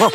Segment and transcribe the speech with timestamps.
[0.00, 0.10] Dirty.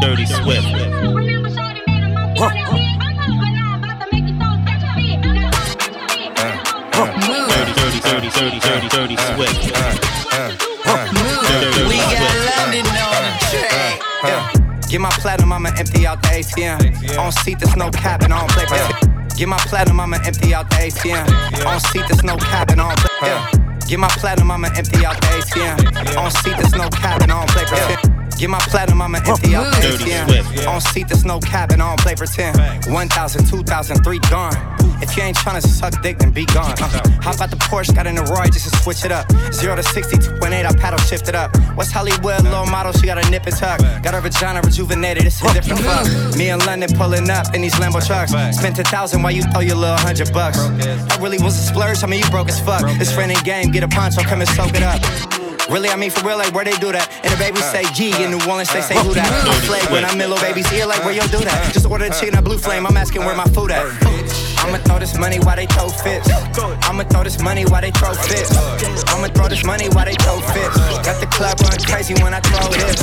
[0.00, 0.66] Dirty Swift.
[7.50, 9.70] Dirty, dirty, dirty, dirty, dirty, dirty Swift.
[14.90, 17.16] Get my platinum, I'ma empty out the ATM.
[17.16, 18.90] On seat, there's no cap and I don't play yeah.
[19.36, 21.64] Get my platinum, I'ma empty out the ATM.
[21.64, 23.50] On seat, there's no cap and I don't play yeah.
[23.86, 26.16] Get my platinum, I'ma empty out the ATM.
[26.16, 28.36] On seat, there's no cap and I don't play pretend.
[28.36, 30.66] Get my platinum, I'ma empty out the ATM.
[30.66, 32.58] On seat, there's no cap and I don't play pretend.
[32.86, 34.69] 1,000, 2,000, 3 gone.
[35.02, 36.74] If you ain't tryna suck dick, then be gone.
[36.80, 36.88] Uh,
[37.22, 39.30] hop out the Porsche, got in the Roy just to switch it up.
[39.52, 41.56] 0 to 60, 2.8, I paddle shift it up.
[41.74, 43.80] What's Hollywood, low model, she got a nip and tuck.
[44.02, 46.36] Got her vagina rejuvenated, it's a different fuck.
[46.36, 48.32] Me in London pulling up in these Lambo trucks.
[48.56, 50.58] Spent a thousand while you throw your little hundred bucks.
[50.58, 52.82] I really was a splurge, I mean, you broke as fuck.
[53.00, 55.00] It's friend and game, get a poncho, come and soak it up.
[55.70, 57.06] Really, I mean for real, like where they do that.
[57.22, 59.30] And the babies say G in New Orleans, they say who that.
[59.70, 61.72] Flag when I'm in little baby's ear, like where you do that.
[61.72, 63.86] Just order the chicken at Blue Flame, I'm asking where my food at.
[64.60, 66.28] I'ma throw this money while they throw fits.
[66.84, 68.52] I'ma throw this money while they throw fits.
[69.08, 70.76] I'ma throw this money while they throw fits.
[71.04, 73.00] Got the club run crazy when I throw this.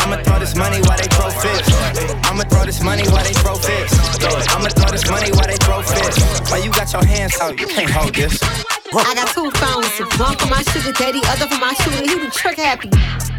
[0.00, 1.68] I'ma throw this money while they throw fits.
[2.26, 3.98] I'ma throw this money while they throw fits.
[4.54, 6.22] I'ma throw this money while they throw fits.
[6.50, 7.58] Why you got your hands out?
[7.58, 8.38] You can't hold this.
[8.94, 9.88] I got two phones,
[10.20, 12.04] one for my sugar daddy, other for my shooter.
[12.04, 12.90] He the trick happy.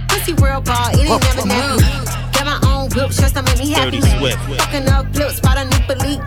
[0.09, 2.34] Pussy real ball, it ain't never nappy.
[2.34, 4.00] Got my own whip, just to make me happy.
[4.02, 6.22] Dirty Fucking up flips, spot a new belief.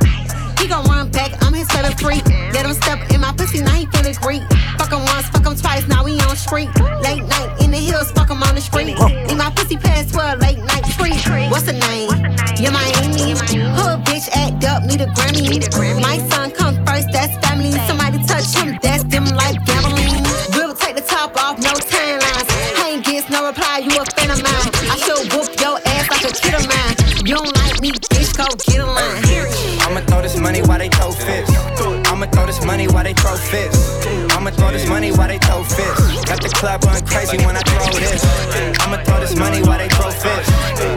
[0.67, 2.27] He gon' run back, I'm his favorite freak.
[2.50, 4.42] Let him step in my pussy, now he feeling great.
[4.78, 6.67] Fuck him once, fuck him twice, now we on street.
[7.06, 8.98] Late night in the hills, fuck him on the street.
[9.31, 11.14] In my pussy past 12, late night treat.
[11.55, 12.11] What's the name?
[12.58, 13.39] Yeah, Miami.
[13.79, 16.02] Hood bitch act up, need a Grammy.
[16.02, 17.70] My son come first, that's family.
[17.86, 20.18] Somebody touch him, that's them like gambling.
[20.51, 22.51] We'll take the top off, no timelines.
[22.83, 24.70] Ain't gets no reply, you a fan of mine.
[24.91, 27.23] I should whoop your ass like a kid of mine.
[27.24, 29.26] You don't like me, bitch, go get a line.
[31.17, 32.11] While they throw fits.
[32.11, 34.07] I'ma throw this money while they throw fits.
[34.33, 36.25] I'ma throw this money while they throw fits.
[36.25, 38.23] Got the club run crazy when I throw this.
[38.81, 40.49] I'ma throw this money while they throw fits.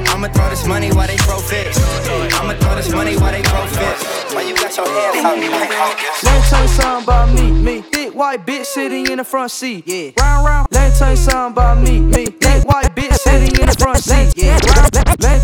[0.09, 1.77] I'ma throw this money while they throw fits.
[2.39, 4.33] I'ma throw this money while they throw fits.
[4.33, 5.37] Why you got your hands out?
[5.37, 6.23] You can't hold this.
[6.23, 7.81] Let me tell you something about me, me.
[7.81, 9.83] Thick white bitch sitting in the front seat.
[9.87, 10.11] Yeah.
[10.19, 10.67] Round round.
[10.71, 12.25] Let me tell you something about me, me.
[12.25, 14.33] Thick white bitch sitting in the front seat.
[14.35, 14.53] Yeah.
[14.53, 14.98] Round, let, let me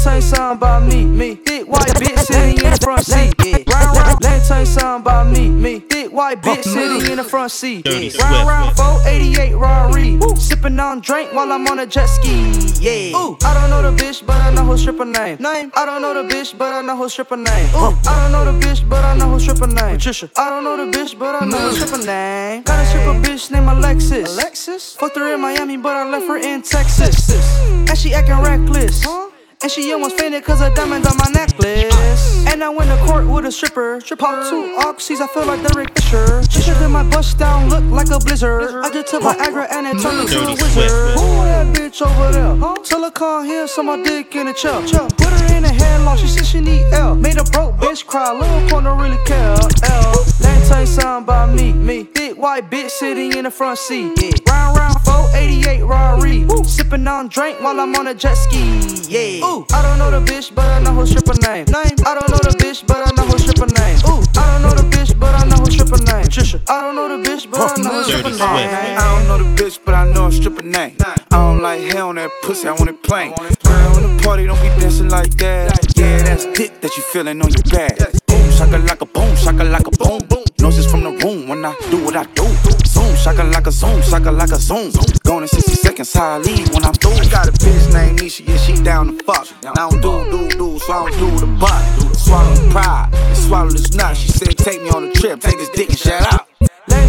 [0.05, 1.35] tell you something about me, me.
[1.35, 3.33] Thick white bitch sitting in the front seat.
[3.43, 3.57] Yeah.
[3.73, 4.21] Round round.
[4.21, 5.79] Let me tell you something about me, me.
[5.79, 7.87] Thick white bitch sitting in the front seat.
[7.87, 8.21] Yeah.
[8.21, 8.77] Round round.
[8.77, 10.19] 488 Rari.
[10.37, 12.35] Sipping on drink while I'm on a jet ski.
[12.79, 13.17] Yeah.
[13.17, 13.37] Ooh.
[13.43, 15.37] I don't know the bitch, but I know her stripper name.
[15.39, 15.71] Name.
[15.75, 17.69] I don't know the bitch, but I know her stripper name.
[17.75, 17.97] Ooh.
[18.05, 19.95] I don't know the bitch, but I know her stripper name.
[19.97, 20.29] Patricia.
[20.37, 21.73] I don't know the bitch, but I know her mm.
[21.73, 22.61] stripper name.
[22.61, 24.35] Got a stripper bitch named Alexis.
[24.35, 24.95] Alexis.
[24.97, 27.31] Fucked her in Miami, but I left her in Texas.
[27.89, 29.03] And she acting reckless.
[29.61, 32.45] And she almost fainted cause a diamond on my necklace.
[32.47, 34.01] And I went to court with a stripper.
[34.17, 36.43] Pop two oxys, I feel like Derek Fisher.
[36.49, 38.83] She should my bust down look like a blizzard.
[38.83, 41.19] I just took my Viagra and it turned into a wizard.
[41.19, 42.55] Who that bitch over there?
[42.55, 42.75] Huh?
[42.83, 44.81] Tell her come here, so my dick in a chair.
[44.81, 47.15] Put her in a headlock, she said she need L.
[47.15, 49.55] Made a broke bitch cry, little corner don't really care.
[49.83, 50.25] L.
[50.41, 52.24] Let me tell you something about me, me.
[52.45, 54.21] Thick white bitch sitting in the front seat.
[54.21, 54.53] Yeah.
[54.53, 56.45] Round round 488 Rari.
[56.63, 58.61] Sipping on drink while I'm on a jet ski.
[59.09, 59.43] Yeah.
[59.43, 59.65] Ooh.
[59.73, 61.65] I don't know the bitch, but I know her stripper name.
[61.65, 61.97] Name.
[62.05, 63.97] I don't know the bitch, but I know her stripper name.
[64.05, 64.21] Ooh.
[64.37, 66.25] I don't know the bitch, but I know her stripper name.
[66.25, 66.61] Patricia.
[66.69, 68.53] I don't know the bitch, but I know her stripper Swift.
[68.53, 68.97] name.
[68.99, 70.97] I don't know the bitch, but I know a stripper name.
[71.01, 73.33] I don't like hair on that pussy, I want it plain.
[73.33, 75.97] Girl, in the party, don't be dancing like that.
[75.97, 78.24] Yeah, that's dick that you feeling on your back.
[78.27, 80.43] Boom, shaka like a boom, shaka like a boom, boom.
[80.59, 82.45] Noises from the room when I do what I do.
[82.85, 84.91] Zoom, shaka like a zoom, shaka like a zoom.
[85.23, 87.13] Going in 60 seconds, how I leave when I'm through.
[87.13, 89.47] I got a bitch named Nisha, yeah, she down to fuck.
[89.65, 92.15] I don't do, do, do, so I don't do the butt.
[92.15, 94.17] Swallow the pride and swallow this nut.
[94.17, 96.45] She said, take me on a trip, take this dick and shut me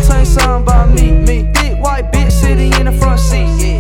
[0.07, 1.53] tell you something about me, me.
[1.55, 3.47] Thick white bitch sitting in the front seat.
[3.59, 3.76] Yeah.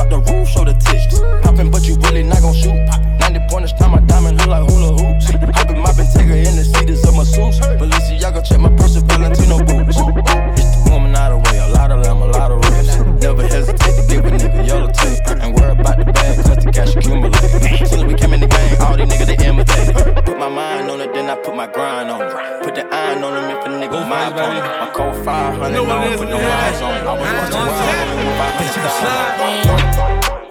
[0.00, 1.20] Drop the roof, show the tits.
[1.42, 2.72] Poppin', but you really not gon' shoot.
[2.88, 3.09] Poppin'.
[22.10, 22.30] on him.
[22.62, 24.34] Put the iron on him if a nigga mind.
[24.34, 27.08] My cold 500 no on, put no eyes on him.
[27.08, 29.30] I was once a wild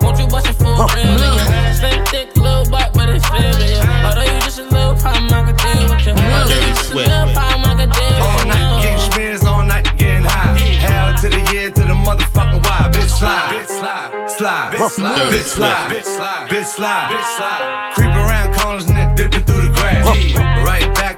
[0.01, 1.19] Won't you bust it for a real?
[1.75, 3.79] Slim thick, little butt, but it's serious.
[4.05, 6.13] Although you just a little problem, I can deal with you.
[6.15, 8.25] Although you just a little problem, I can deal with you.
[8.25, 10.57] All night getting spins, all night getting high.
[10.57, 12.89] Hell to the year, to the motherfucking why.
[12.91, 17.93] Bitch slide, bitch slide, slide, bitch slide, bitch slide, bitch slide, bitch slide.
[17.95, 20.05] Creep around corners slide, slide, slide, through the grass.
[20.05, 21.08] slide, slide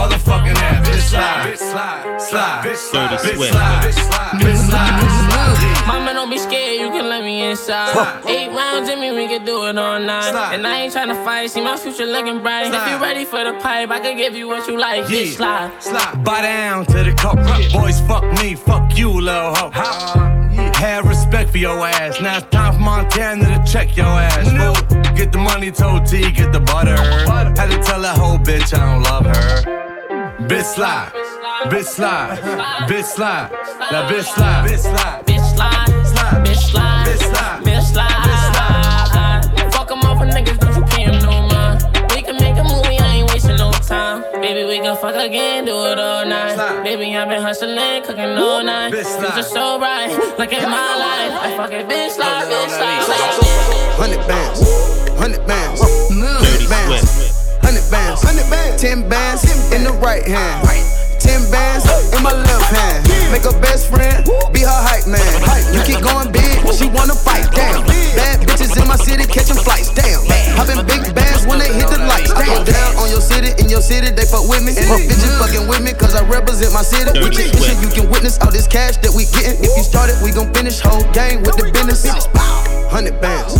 [0.00, 0.88] motherfucking ass.
[0.88, 5.86] Bitch slide, slide, slide, bitch slide, bitch slide, bitch slide, bitch slide.
[5.86, 8.24] Mama, don't be scared, you can let me inside.
[8.26, 10.54] Eight rounds in me, we can do it all night.
[10.54, 12.72] And I ain't tryna fight, see my future looking bright.
[12.72, 15.04] If you ready for the pipe, I can give you what you like.
[15.04, 15.70] Bitch, slide.
[15.82, 16.24] Slide.
[16.24, 17.36] Buy down to the cup.
[17.72, 19.70] Boys, fuck me, fuck you, little hoe.
[20.74, 22.20] Have respect for your ass.
[22.22, 24.48] Now it's time for Montana to check your ass.
[24.48, 25.14] fool.
[25.14, 26.96] Get the money, told T, get the butter.
[26.96, 29.89] Had to tell that whole bitch I don't love her.
[30.50, 31.12] Bitch slide,
[31.70, 32.38] bitch slide,
[32.88, 33.50] bitch slide,
[33.90, 35.22] that bitch slide, bitch slide.
[35.24, 35.86] Bitch, slide.
[36.06, 36.44] Slide.
[36.44, 37.06] Bitch, slide.
[37.62, 38.10] Bitch slide.
[38.26, 39.72] Bitch, slide.
[39.72, 41.86] Fuck 'em off for niggas, don't you pay 'em no mind.
[42.12, 44.24] We can make a movie, I ain't wasting no time.
[44.42, 46.56] Baby, we can fuck again, do it all night.
[46.82, 48.92] Baby, I've been hustling, cooking all night.
[48.92, 49.32] Bitch, slide.
[49.34, 51.32] Future so bright, look at my life.
[51.46, 53.06] I fuck it, bitch, slide, bitch, slide.
[54.02, 54.60] Hundred bands,
[55.16, 57.19] hundred bands, Dirty bands, Swift.
[57.70, 60.58] Hundred bands, hundred bands, ten bands in the right hand,
[61.22, 63.06] ten bands in my left hand.
[63.30, 64.26] Make her best friend.
[64.50, 65.22] Be her hype man.
[65.70, 67.46] You keep going big, she wanna fight.
[67.54, 67.86] Damn,
[68.18, 69.94] bad bitches in my city catching flights.
[69.94, 70.18] Damn,
[70.58, 72.34] popping big bands when they hit the lights.
[72.34, 74.74] Damn, down on your city, in your city they fuck with me.
[74.74, 77.14] And My bitches fucking with me 'cause I represent my city.
[77.22, 79.62] With this shit, you can witness all this cash that we getting.
[79.62, 82.26] If you started, we gon' finish whole game with the business.
[82.90, 83.54] Hundred bands,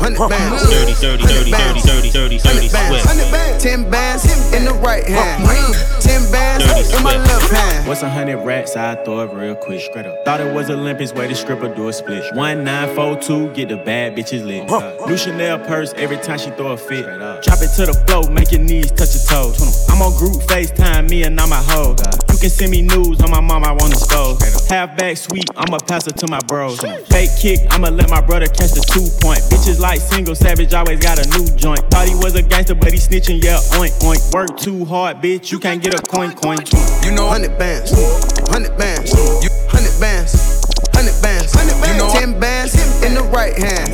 [0.00, 3.06] hundred bands, Dirty, dirty, dirty, dirty, dirty, dirty, dirty Hundred bands, Swift.
[3.06, 5.44] hundred bands, ten bands in the right hand,
[6.00, 6.64] ten bands
[6.94, 7.88] in my left hand.
[7.88, 8.76] What's a hundred rats?
[8.76, 9.80] I throw it real quick.
[9.80, 10.24] Straight up.
[10.24, 12.22] Thought it was Olympics, way the stripper do a split.
[12.34, 14.64] One nine four two, get the bad bitches lit.
[15.08, 17.04] New Chanel purse every time she throw a fit.
[17.04, 19.88] Drop it to the floor, make your knees touch your toes.
[19.90, 21.98] I'm on group FaceTime, me and all my hoes.
[22.38, 24.40] You can send me news on my mom, I want to scold.
[24.70, 26.78] Half back sweet, I'ma pass it to my bros.
[27.08, 29.40] Fake kick, I'ma let my brother catch the two point.
[29.50, 31.80] Bitches like single savage, always got a new joint.
[31.90, 34.32] Thought he was a gangster, but he snitching, yeah, oink oink.
[34.32, 36.58] Work too hard, bitch, you can't get a coin coin.
[37.02, 37.90] You know Hundred bands,
[38.48, 39.47] hundred bands, hundred bands,
[40.98, 41.54] hundred bands,
[41.86, 42.74] You know- ten bands
[43.06, 43.86] in the right hand,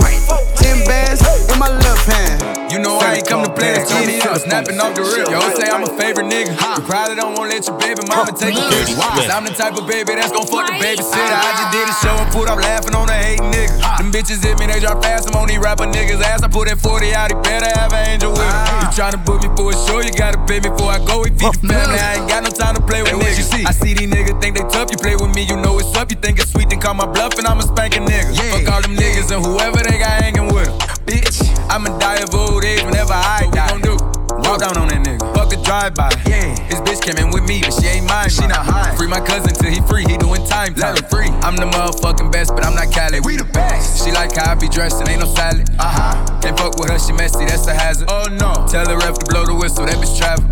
[0.56, 1.20] ten bands
[1.52, 2.40] in my left hand.
[2.72, 5.28] You know I ain't come to play this TV, I'm snapping off the rip.
[5.28, 6.56] Yo, say I'm a favorite nigga.
[6.56, 8.96] You probably don't wanna let your baby mama take a Dirty picture.
[8.98, 11.36] Cause I'm the type of baby that's gon' fuck the babysitter.
[11.38, 13.78] I just did a show and put up laughing on the hating nigga.
[13.98, 15.28] Them bitches hit me, they drop fast.
[15.28, 16.42] I'm on these rapper niggas' ass.
[16.42, 18.50] I put that 40 out, he better have an angel with him.
[18.50, 18.80] Ah.
[18.82, 21.22] You tryna book me for a show, you gotta pay me before I go.
[21.22, 23.54] We feed the family, I ain't got no time to play with niggas.
[23.68, 26.10] I see these niggas think they tough, you play with me, you know it's up.
[26.10, 28.32] You think it's sweet, then call my bluff and I'm a spanking nigga.
[28.50, 30.78] Fuck all them niggas and whoever they got hanging with them.
[31.04, 33.72] Bitch, I'ma die of old age whenever I die.
[33.72, 34.48] What we gon' do?
[34.48, 35.20] Walk down on that nigga.
[35.34, 36.08] Fuck a drive-by.
[36.26, 36.56] Yeah.
[36.64, 38.30] His bitch came in with me, but she ain't mine.
[38.30, 38.96] She not high.
[38.96, 40.04] Free my cousin till he free.
[40.08, 40.72] He doing time.
[40.80, 41.28] Let him free.
[41.44, 43.20] I'm the motherfucking best, but I'm not Cali.
[43.20, 44.04] We the best.
[44.04, 45.68] She like how I be dressed and ain't no salad.
[45.78, 46.40] Uh huh.
[46.40, 47.44] Can't fuck with her, she messy.
[47.44, 48.08] That's a hazard.
[48.08, 48.64] Oh no.
[48.68, 49.84] Tell the ref to blow the whistle.
[49.84, 50.44] That bitch travel.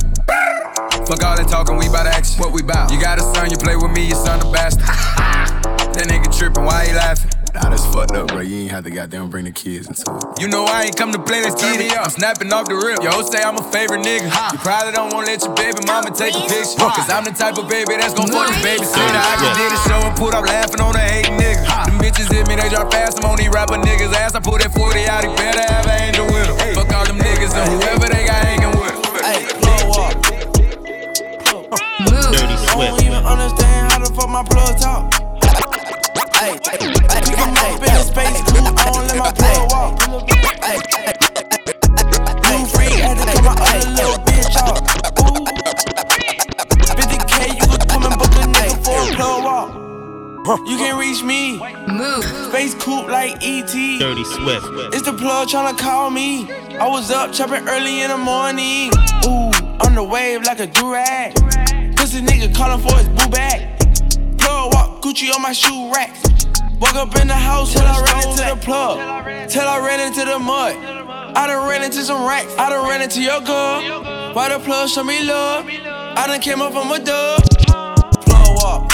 [1.09, 2.39] Fuck all that talking, we bout action.
[2.39, 2.93] What we bout?
[2.93, 4.85] You got a son, you play with me, your son a bastard.
[5.63, 7.31] that nigga tripping, why he laughing?
[7.53, 8.41] Nah, that's fucked up, bro.
[8.41, 10.41] You ain't have to goddamn bring the kids into it.
[10.41, 11.93] You know I ain't come to play, let's get it.
[11.93, 13.05] I'm snapping off the rip.
[13.05, 14.25] Yo, say I'm a favorite nigga.
[14.25, 16.81] You probably don't wanna let your baby mama take a picture.
[16.81, 19.21] Cause I'm the type of baby that's gon' fuck the babysitter.
[19.21, 21.61] I just did a show and put up laughing on the hating nigga.
[21.85, 23.21] Them bitches hit me, they drop fast.
[23.21, 24.33] I'm on these rapper niggas' ass.
[24.33, 26.57] I put that 40 out, he better have an angel with him.
[26.73, 29.13] Fuck all them niggas and whoever they got hanging with him.
[29.21, 30.17] Hey, blow up.
[32.33, 35.32] Dirty I don't even understand how the fuck my plug talk.
[36.43, 38.67] Hey, hey, hey, we come up in the space cool.
[38.67, 39.95] I let my plug walk.
[40.59, 40.75] Hey,
[42.59, 44.83] you free had to cut my other little bitch off.
[45.23, 45.47] Ooh,
[46.83, 49.71] 50k, you could come and book a nigga for a plug walk.
[50.67, 51.61] You can reach me.
[51.87, 52.25] Move.
[52.49, 53.71] Space coupe like ET.
[54.01, 54.67] Dirty Swift.
[54.93, 56.51] It's the plug tryna call me.
[56.51, 58.91] I was up chopping early in the morning.
[59.27, 59.53] Ooh,
[59.87, 61.37] on the wave like a durag.
[61.95, 63.79] Pussy nigga calling for his boo bag.
[64.39, 66.17] Plug walk Gucci on my shoe rack.
[66.83, 68.99] Woke up in the house till I ran into the plug.
[69.49, 70.75] Till I ran into the mud.
[70.75, 72.53] I done ran into some racks.
[72.59, 74.03] I done ran into your girl.
[74.35, 75.65] Why the plug show me love?
[75.69, 77.41] I done came up from a dub.
[77.71, 77.95] Uh-huh.
[78.27, 78.93] Plug walk.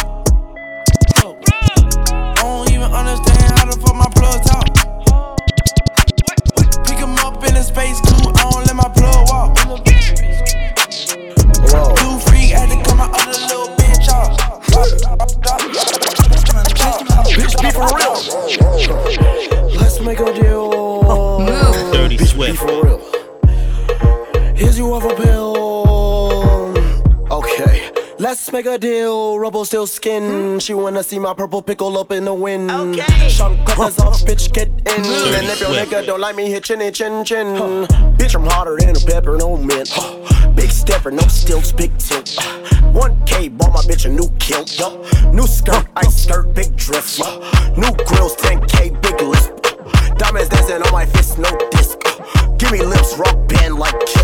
[1.16, 4.68] I don't even understand how the fuck my plug talk.
[5.08, 5.34] Uh-huh.
[6.84, 9.27] Pick 'em up in a space coupe, I don't let my plug
[17.24, 18.14] Bitch, be for real.
[19.76, 20.70] Let's make a deal.
[21.04, 21.92] Oh, no.
[21.92, 22.98] Dirty Bitch, be for real.
[24.54, 26.74] Here's your other pill.
[27.30, 27.90] Okay.
[28.18, 30.58] Let's make a deal, rubble still skin.
[30.58, 32.68] She wanna see my purple pickle up in the wind.
[32.68, 33.28] Okay.
[33.28, 34.84] Sean Cutler's off, bitch, get in.
[34.84, 37.54] Dirty and if your nigga don't like me, hit chinny chin chin.
[37.54, 37.86] Huh.
[38.16, 39.90] Bitch, I'm hotter than a pepper, no mint.
[39.92, 40.17] Huh
[40.88, 42.26] no stilts, big tilt.
[42.94, 44.78] 1K, bought my bitch a new kilt.
[44.78, 45.02] Yo.
[45.32, 47.18] New skirt, ice skirt, big dress.
[47.18, 47.40] Yo.
[47.76, 49.52] New grills, 10K, big list.
[49.64, 51.98] Uh, diamonds dancing on my fist, no disc.
[52.04, 54.17] Uh, give me lips, rock band like.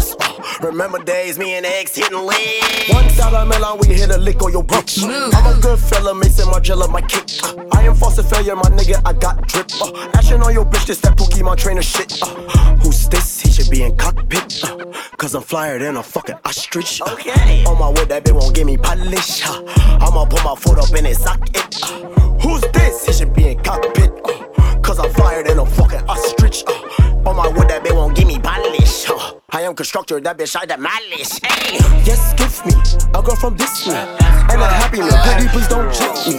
[0.64, 2.88] Remember days, me and X hitting legs.
[2.88, 5.04] One dollar Milan, we hit a lick on your bitch.
[5.04, 7.28] I'm a good fella, Maison Margiela, my kick.
[7.74, 9.70] I am false failure, my nigga, I got drip.
[9.78, 12.18] Uh, action on your bitch, this that Pokemon trainer shit.
[12.22, 13.42] Uh, who's this?
[13.42, 14.64] He should be in cockpit.
[14.64, 14.86] Uh,
[15.18, 17.02] Cause I'm flyer than a fucking ostrich.
[17.02, 17.64] Okay.
[17.66, 19.46] On my way, that bitch won't give me polish.
[19.46, 19.62] Uh,
[20.00, 21.78] I'ma put my foot up in his socket.
[21.82, 23.04] Uh, who's this?
[23.04, 24.10] He should be in cockpit.
[24.24, 24.43] Uh,
[24.84, 26.62] Cause I'm flyer than a fucking ostrich.
[26.66, 29.08] Uh, on my wood, that bitch won't give me polish.
[29.08, 31.40] Uh, I am constructor, that bitch I malice.
[31.40, 31.80] Hey.
[32.04, 32.76] Yes, give me
[33.16, 33.94] a girl from Disney.
[33.96, 36.36] And a happy meal, baby, please don't check me.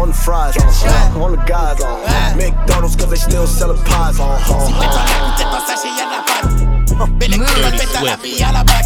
[0.00, 2.00] On the fries, on, on the guys, on
[2.38, 4.40] McDonald's, cause they still selling pies on.
[7.18, 7.48] Belle écoute,
[7.94, 8.84] à la bille à la bac.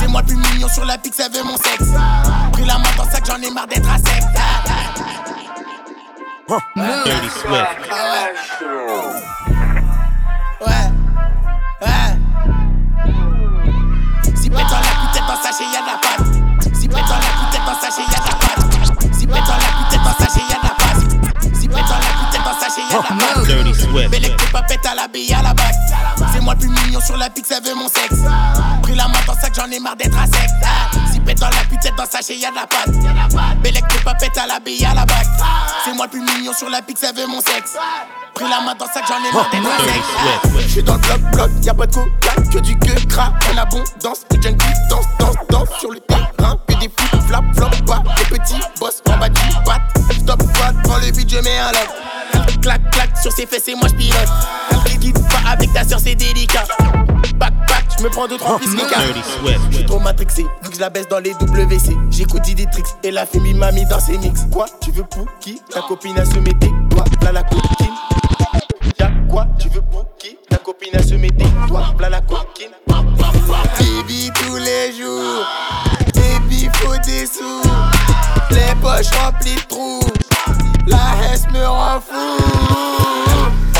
[0.00, 1.92] C'est moi le plus mignon sur la pique, ça veut mon sexe.
[2.52, 4.24] Pris la main dans sac, j'en ai marre d'être à sec.
[6.48, 7.90] Dirty Swift.
[10.60, 10.88] Ouais,
[11.82, 12.10] ouais.
[14.34, 15.98] Si pète dans la pute, dans sachet, y'a de la
[22.88, 24.08] de la.
[24.08, 25.74] Belle pas pète à la bille à la bac.
[26.32, 28.20] C'est moi le plus mignon sur la pique, ça veut mon sexe.
[28.82, 30.48] Pris la main dans sac, j'en ai marre d'être à sec.
[31.12, 32.90] Si pète dans la pute, dans sachet, y'a de la pâte.
[33.62, 35.26] Belle écoute, pas pète à la bille à la bac.
[35.84, 37.76] C'est moi le plus mignon sur la pique, ça veut mon sexe.
[38.34, 40.66] Pris la main dans sac, j'en ai marre d'être à sec.
[40.66, 44.20] J'suis dans le bloc, bloc, y'a pas de coca, que du que gras, en abondance.
[44.30, 46.56] Les junkies danse, danse, danse sur le terrain.
[46.66, 48.02] Que des flip, flap, flop, pas.
[48.16, 49.78] Des petits boss en bas du bat.
[50.12, 51.88] Stop, quad, prends le beat, je mets un lock.
[52.68, 54.28] Clac, clac, sur ses fesses et moi j'pilote.
[55.00, 56.66] Quitte pas avec ta soeur, c'est délicat.
[57.36, 59.60] Back, back, j'me prends d'autres remplis Dirty Swift.
[59.70, 61.96] J'suis trop matrixé, vu que je la baisse dans les WC.
[62.10, 64.40] J'écoute Diditrix et la fille m'a mis dans ses mix.
[64.52, 65.62] Quoi, tu veux pour qui?
[65.72, 67.94] Ta copine a se met des doigts, là la coquine.
[69.00, 70.36] Y'a quoi, tu veux pour qui?
[70.50, 72.68] Ta copine a se met des doigts, là la coquine.
[72.86, 75.46] Baby tous les jours,
[76.14, 77.62] baby faut des sous.
[78.50, 80.00] Les poches remplies de trous,
[80.88, 82.38] la hesse me rend fou.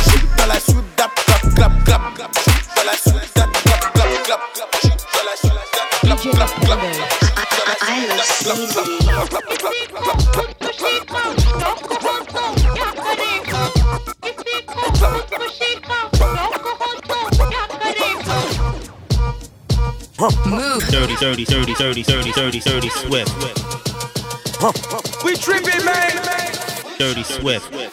[0.07, 2.31] J'suis dans la soudape, clap, clap, clap, clap.
[2.39, 4.77] J'suis dans la soudape, clap, clap, clap, clap.
[4.81, 5.61] J'suis dans la soudape,
[6.03, 7.09] clap, clap, clap.
[20.91, 23.33] Dirty, dirty, dirty, dirty, dirty, dirty, dirty Swift.
[25.25, 26.38] We tripping, man.
[26.99, 27.88] Dirty Swift.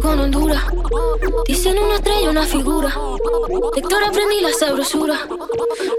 [0.00, 0.62] Con Honduras.
[1.46, 2.88] Dicen una estrella, una figura.
[3.76, 5.18] Héctor aprendí la sabrosura.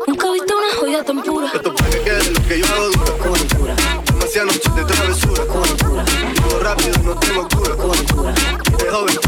[0.08, 1.52] Nunca he visto una joya tan pura.
[1.54, 2.90] Esto para que quede lo que yo hago
[3.58, 3.76] dura.
[4.06, 5.44] Demasiadas noches de travesura.
[6.34, 7.76] Vivo rápido, no tengo cura.
[8.78, 9.21] De joven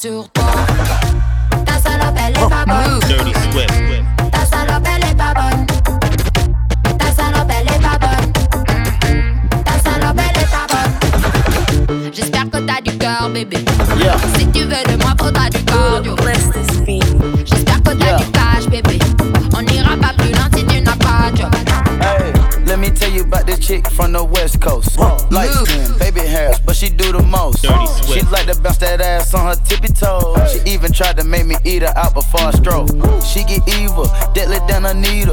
[0.00, 0.39] sur toi.
[31.00, 32.90] Tried to make me eat her out before I stroke.
[33.24, 35.32] She get evil, deadly than a needle.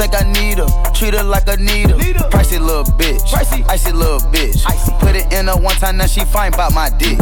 [0.00, 1.98] Think I need her, treat her like a needle.
[2.32, 3.62] Pricey little bitch, Pricey.
[3.68, 4.64] icy little bitch.
[5.00, 7.18] Put it in her one time, now she fine about my dick.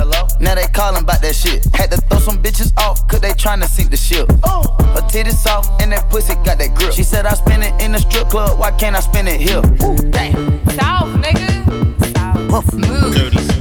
[0.00, 0.26] Hello?
[0.40, 1.62] Now they callin' about that shit.
[1.74, 4.30] Had to throw some bitches off, cause they tryna sink the ship.
[4.30, 6.94] Her titties soft, and that pussy got that grip.
[6.94, 9.60] She said I spend it in the strip club, why can't I spend it here?
[10.10, 10.66] Damn.
[10.70, 11.52] South, nigga.
[12.72, 13.14] Move.
[13.14, 13.51] Dirty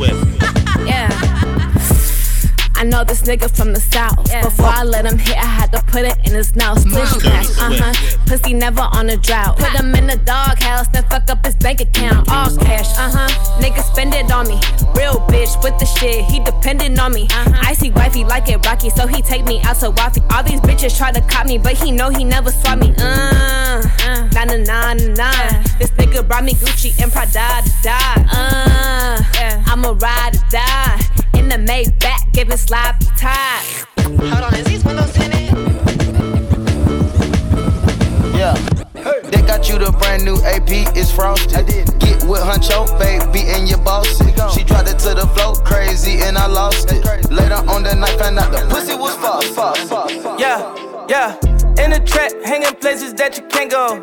[3.11, 4.23] this nigga from the south.
[4.41, 6.79] Before I let him hit, I had to put it in his mouth.
[6.79, 8.17] Splish splash, uh huh.
[8.25, 9.57] Pussy never on a drought.
[9.57, 12.29] Put him in the doghouse, then fuck up his bank account.
[12.31, 13.61] All cash, uh huh.
[13.61, 14.55] Nigga spend it on me.
[14.95, 17.27] Real bitch with the shit, he dependent on me.
[17.71, 20.23] Icy wifey like it rocky, so he take me out to Waffy.
[20.31, 22.93] All these bitches try to cop me, but he know he never swap me.
[22.97, 23.81] Uh,
[24.33, 25.63] nah nah nah nah nah.
[25.79, 28.25] This nigga brought me Gucci and Prada to die.
[28.31, 31.20] Uh, I'ma ride or die.
[31.51, 33.65] In the Maybach, giving sloppy time.
[33.97, 35.51] Hold on, is these windows tinted?
[38.33, 38.53] Yeah.
[39.23, 41.57] They got you the brand new AP, it's frosted.
[41.57, 41.99] I did.
[41.99, 44.07] Get with Huncho, baby, and your boss.
[44.55, 47.03] She dropped it to the floor, crazy, and I lost it.
[47.29, 50.13] Later on the night, found out the pussy was false, false, false.
[50.39, 50.73] Yeah,
[51.09, 51.35] yeah.
[51.83, 54.01] In the trap, hanging places that you can't go.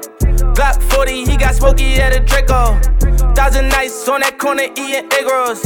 [0.52, 2.78] Glock 40, he got smoky at a Draco.
[3.38, 5.62] Thousand nights on that corner eating egg rolls.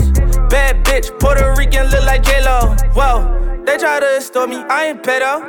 [0.52, 2.76] Bad bitch, Puerto Rican, look like J-Lo.
[2.92, 5.40] Whoa, they try to extort me, I ain't pedo.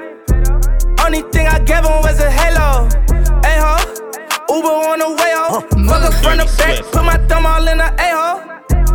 [1.03, 2.87] Only thing I gave him was a halo.
[3.43, 3.75] Hey ho,
[4.47, 5.67] Uber on the way ho.
[5.83, 8.39] Fuck up from the back, put my thumb all in the a hole.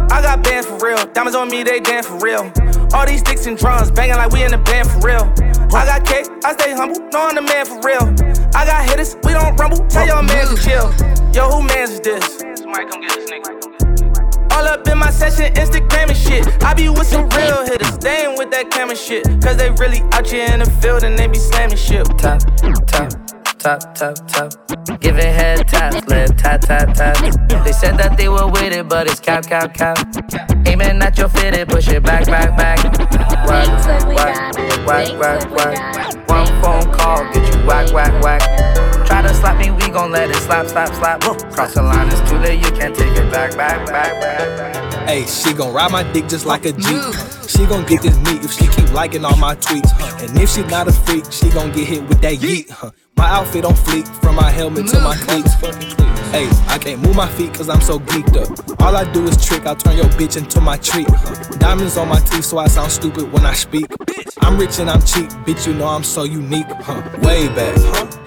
[0.09, 2.51] I got bands for real, diamonds on me, they dance for real.
[2.95, 5.29] All these sticks and drums, banging like we in the band for real.
[5.77, 8.09] I got cake, I stay humble, know I'm the man for real.
[8.57, 10.89] I got hitters, we don't rumble, tell your man to chill.
[11.37, 12.58] Yo, who mans is this?
[12.69, 14.53] Somebody come get this nigga.
[14.53, 16.63] All up in my session, Instagram and shit.
[16.63, 19.25] I be with some real hitters, they ain't with that camera shit.
[19.41, 22.05] Cause they really out here in the field and they be slamming shit.
[22.19, 22.43] Top,
[22.87, 23.09] top,
[23.59, 25.01] top, top, top.
[25.01, 27.17] Giving head taps, lip tap, tap, tap.
[27.65, 29.97] They said that they were with it, but it's cap, cap, cap.
[30.67, 32.85] Aiming at your fitted, push it back, back, back.
[33.49, 33.67] Whack,
[34.15, 36.29] whack, whack, whack, whack.
[36.29, 38.98] One phone call, get you whack, whack, whack.
[39.09, 41.23] Try to slap me, we gon' let it slap, slap, slap.
[41.23, 45.09] Cross the line, it's too late, you can't take it back, back, back, back, back.
[45.09, 47.03] Hey, she gon' ride my dick just like a Jeep.
[47.49, 49.91] She gon' get this meat if she keep liking all my tweets.
[50.23, 52.69] And if she not a freak, she gon' get hit with that yeet.
[52.69, 52.91] Huh.
[53.17, 55.55] My outfit on fleek, from my helmet to my cleats.
[56.31, 58.83] Hey, I can't move my feet cause I'm so geeked up.
[58.83, 61.09] All I do is trick, I'll turn your bitch into my treat.
[61.09, 61.57] Huh.
[61.57, 63.87] Diamonds on my teeth so I sound stupid when I speak.
[64.43, 66.67] I'm rich and I'm cheap, bitch, you know I'm so unique.
[66.69, 67.03] Huh.
[67.23, 67.77] Way back,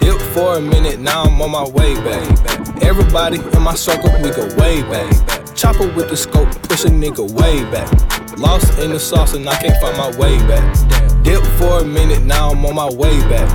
[0.02, 2.84] hip for a minute, now I'm on my way back.
[2.84, 5.56] Everybody in my circle, we go way back.
[5.56, 7.90] Chopper with the scope, push a nigga way back.
[8.38, 11.24] Lost in the sauce and I can't find my way back.
[11.24, 13.50] Dip for a minute, now I'm on my way back.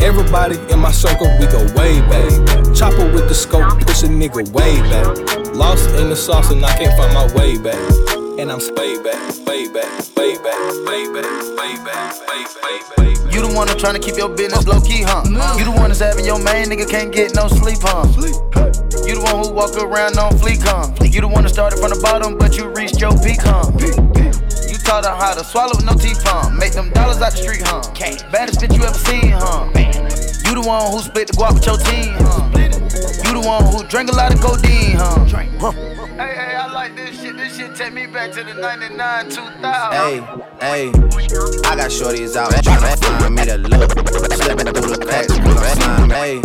[0.00, 2.74] Everybody in my circle, we go way back.
[2.74, 5.54] Chopper with the scope, push a nigga way back.
[5.54, 8.13] Lost in the sauce and I can't find my way back.
[8.44, 12.44] And I'm way back, way back, way back, way back, way back, way
[12.92, 13.32] back.
[13.32, 15.24] You the one that's trying to keep your business low key, huh?
[15.56, 18.04] You the one that's having your main nigga can't get no sleep, huh?
[19.08, 20.92] You the one who walk around on fleek, huh?
[21.00, 23.64] You the one that started from the bottom, but you reached your peak, huh?
[23.80, 26.52] You taught her how to swallow with no teeth, huh?
[26.52, 27.80] Make them dollars out the street, huh?
[28.28, 29.72] Baddest bitch you ever seen, huh?
[30.44, 32.52] You the one who split the guap with your team, huh?
[33.24, 35.24] You the one who drank a lot of codeine, huh?
[36.20, 37.03] Hey, hey, I like this shit.
[37.03, 37.03] This shit
[37.74, 39.42] take me back to the 99, 2000.
[39.60, 40.20] Hey,
[40.60, 40.88] hey,
[41.66, 43.90] I got shorties out tryna find me to look.
[44.32, 46.10] Slipping through the cracks, cause I'm slime.
[46.10, 46.38] Hey,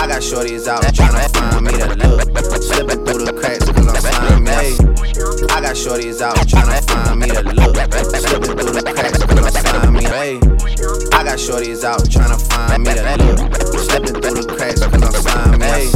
[0.00, 2.22] I got shorties out tryna find me to look.
[2.62, 4.46] Slipping through the cracks, cause I'm slime.
[4.46, 4.72] Hey,
[5.52, 7.76] I got shorties out tryna find me to look.
[8.16, 9.94] Slipping through the cracks, cause I'm slime.
[10.06, 10.40] Hey,
[10.86, 13.54] I got shorties out tryna find me to look.
[13.74, 15.60] Slipping through the cracks, cause I'm slime.
[15.60, 15.90] Hey,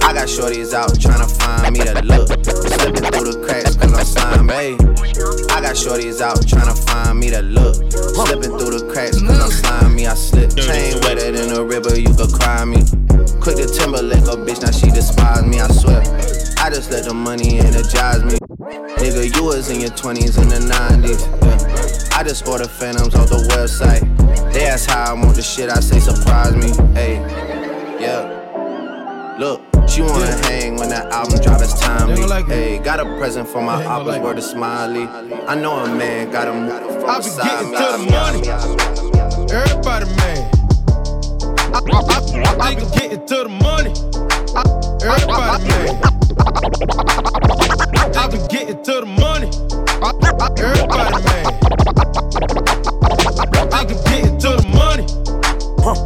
[0.00, 2.28] I got shorties out tryna find me to look.
[2.80, 4.48] Slipping through the cracks, cause I'm slime.
[4.48, 4.74] Hey,
[5.52, 7.76] I got shorties out tryna find me to look.
[7.92, 9.94] Slipping through the cracks, cause I'm slime.
[9.94, 10.56] Me, I slip.
[10.56, 12.80] Chain wetter than a river, you could cry me.
[13.44, 16.00] Quick to Timberlake, a bitch, now she despise me, I swear.
[16.64, 18.40] I just let the money energize me.
[18.96, 21.20] Nigga, you was in your 20s and the 90s.
[21.44, 21.83] Yeah.
[22.16, 24.02] I just ordered phantoms off the website.
[24.52, 26.70] They ask how I want the shit, I say surprise me.
[26.94, 27.16] Hey,
[28.00, 29.36] yeah.
[29.36, 32.22] Look, she wanna hang when that album drop, it's timely.
[32.44, 35.08] Hey, got a present for my oppas, word of smiley.
[35.48, 36.70] I know a man got from
[37.10, 37.78] I be getting me.
[37.78, 38.48] to the money.
[39.52, 40.50] Everybody man.
[41.74, 41.98] I, I,
[42.60, 43.90] I, I be getting to the money.
[45.02, 45.98] Everybody man.
[48.16, 49.83] I be getting to the money.
[50.04, 51.46] Everybody man.
[53.72, 55.06] I be getting to the money.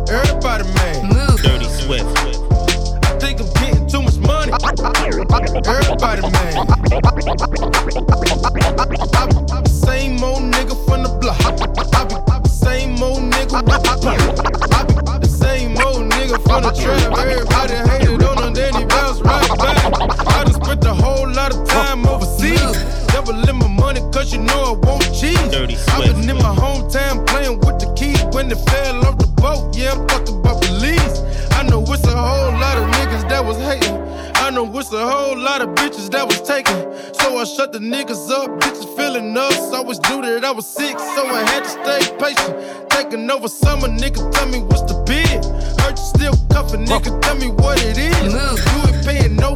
[0.06, 1.10] Everybody man.
[1.42, 2.06] Dirty Swift.
[3.02, 4.52] I think I'm getting too much money.
[5.66, 6.54] Everybody man.
[8.78, 11.42] I be same old nigga from the block.
[11.42, 14.14] I be, I be same old nigga with the block.
[15.10, 17.18] I be the same old nigga from the trap.
[17.18, 18.47] Everybody hated on him,
[25.66, 25.78] cheat.
[25.88, 29.76] I've been in my hometown playing with the keys when it fell off the boat.
[29.76, 31.20] Yeah, I'm talking about police.
[31.52, 33.96] I know it's a whole lot of niggas that was hating.
[34.36, 36.80] I know it's a whole lot of bitches that was taking.
[37.14, 39.58] So I shut the niggas up, bitches feeling us.
[39.72, 42.90] Always knew that I was sick, so I had to stay patient.
[42.90, 45.44] Taking over summer, nigga, tell me what's the bid.
[45.80, 48.32] Heard you still cuffing, nigga, tell me what it is.
[48.32, 49.54] You ain't paying no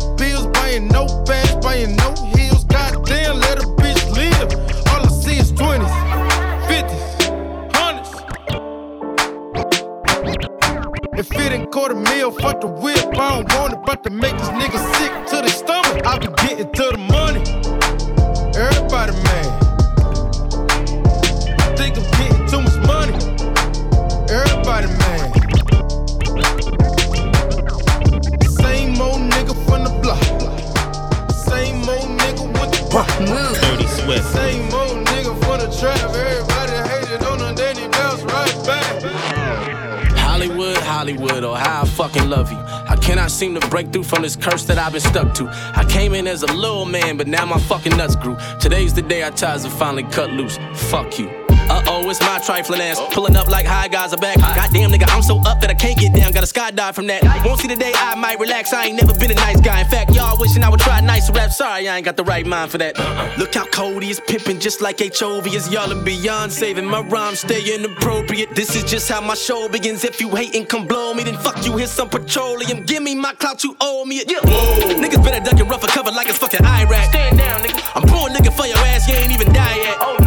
[11.23, 12.99] If it ain't quarter meal, fuck the whip.
[13.17, 16.05] I don't want it, but to make this nigga sick to the stomach.
[16.05, 16.99] I be getting to the
[43.43, 45.49] seem to break through from this curse that I've been stuck to.
[45.75, 48.37] I came in as a little man, but now my fucking nuts grew.
[48.61, 50.59] Today's the day our ties are finally cut loose.
[50.75, 51.42] Fuck you.
[52.11, 53.01] It's my trifling ass.
[53.13, 54.37] Pulling up like high guys are back.
[54.39, 56.33] Goddamn nigga, I'm so up that I can't get down.
[56.33, 57.23] Gotta skydive from that.
[57.45, 58.73] Won't see the day I might relax.
[58.73, 59.81] I ain't never been a nice guy.
[59.81, 61.51] In fact, y'all wishing I would try nice rap.
[61.51, 62.99] Sorry, I ain't got the right mind for that.
[63.39, 66.53] Look how Cody is pimping just like HOV is y'all and beyond.
[66.53, 68.55] Saving my rhymes, stay inappropriate.
[68.55, 70.05] This is just how my show begins.
[70.05, 71.77] If you hate and come blow me, then fuck you.
[71.77, 72.85] Here's some petroleum.
[72.85, 74.31] Give me my clout, you owe me it.
[74.31, 74.41] Yeah.
[74.41, 77.11] Niggas better duck and rough a cover like it's fucking Iraq.
[77.11, 77.83] Stand down, nigga.
[77.95, 79.09] I'm pouring liquor for your ass.
[79.09, 79.97] You ain't even die yet.
[80.01, 80.22] Oh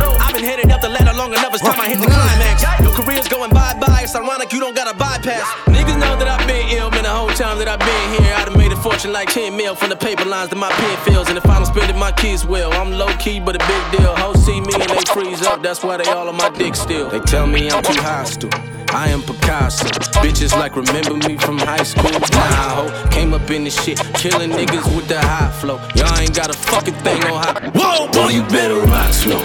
[0.45, 1.53] been headed up the ladder long enough.
[1.53, 2.63] It's time I hit the climax.
[2.81, 4.01] Your career's going bye bye.
[4.03, 5.45] It's ironic you don't got a bypass.
[5.65, 7.03] Niggas know that I've been ill, man.
[7.03, 9.75] The whole time that I've been here, I'd have made a fortune like 10 mil
[9.75, 11.29] from the paper lines that my pen fills.
[11.29, 12.71] And if I don't spend it, my kids will.
[12.73, 14.15] I'm low key, but a big deal.
[14.15, 15.61] Hoes see me and they freeze up.
[15.61, 17.09] That's why they all on my dick still.
[17.09, 18.51] They tell me I'm too hostile.
[18.95, 19.83] I am Picasso.
[20.23, 22.17] Bitches like remember me from high school.
[22.31, 23.09] Nah, ho.
[23.09, 25.81] Came up in this shit, killing niggas with the high flow.
[25.95, 27.71] Y'all ain't got a fucking thing on high.
[27.75, 29.43] Whoa, Boy, you better rock slow.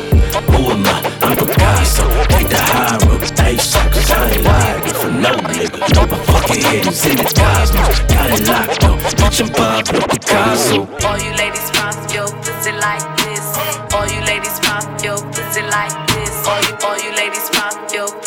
[0.55, 1.03] Who am I?
[1.27, 2.07] I'm Picasso.
[2.31, 3.23] Take the high road.
[3.43, 5.79] ASAP, cause I ain't liable for no nigga.
[5.99, 8.99] My Fucking haters in the cosmos, got it locked up.
[9.19, 10.87] Bitch, I'm Pablo Picasso.
[11.09, 13.45] All you ladies pop your pussy like this.
[13.95, 16.10] All you ladies pop your pussy like this.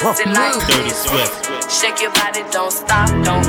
[0.03, 1.03] Your pussy like Dirty this.
[1.03, 1.71] Swift.
[1.71, 3.45] Shake your body, don't stop, don't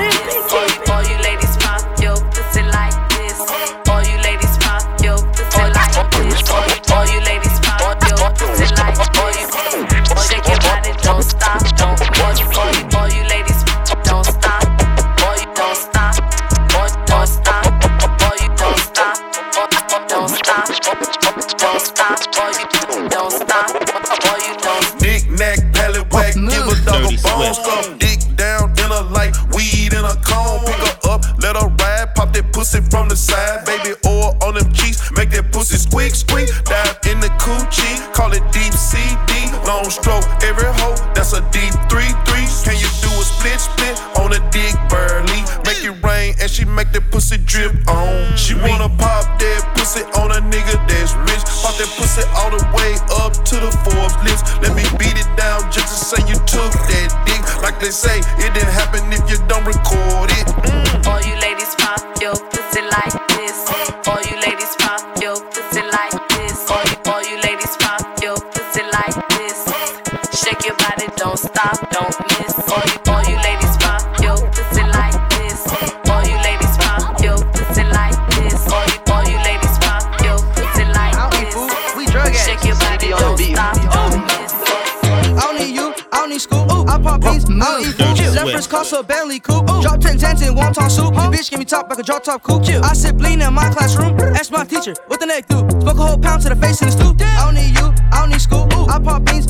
[88.85, 88.93] Left Swift.
[88.93, 89.71] wrist cost a Bentley coupe.
[89.71, 91.15] Ooh, drop 10 cents in wonton soup.
[91.15, 91.31] Huh?
[91.31, 92.69] Bitch, give me top like a drop top coupe.
[92.69, 94.19] I sit lean in my classroom.
[94.37, 95.59] Ask my teacher what the neck do.
[95.81, 97.21] Spoke a whole pound to the face in the stoop.
[97.23, 98.69] I don't need you, I don't need school.
[98.75, 99.47] Ooh, I pop beans,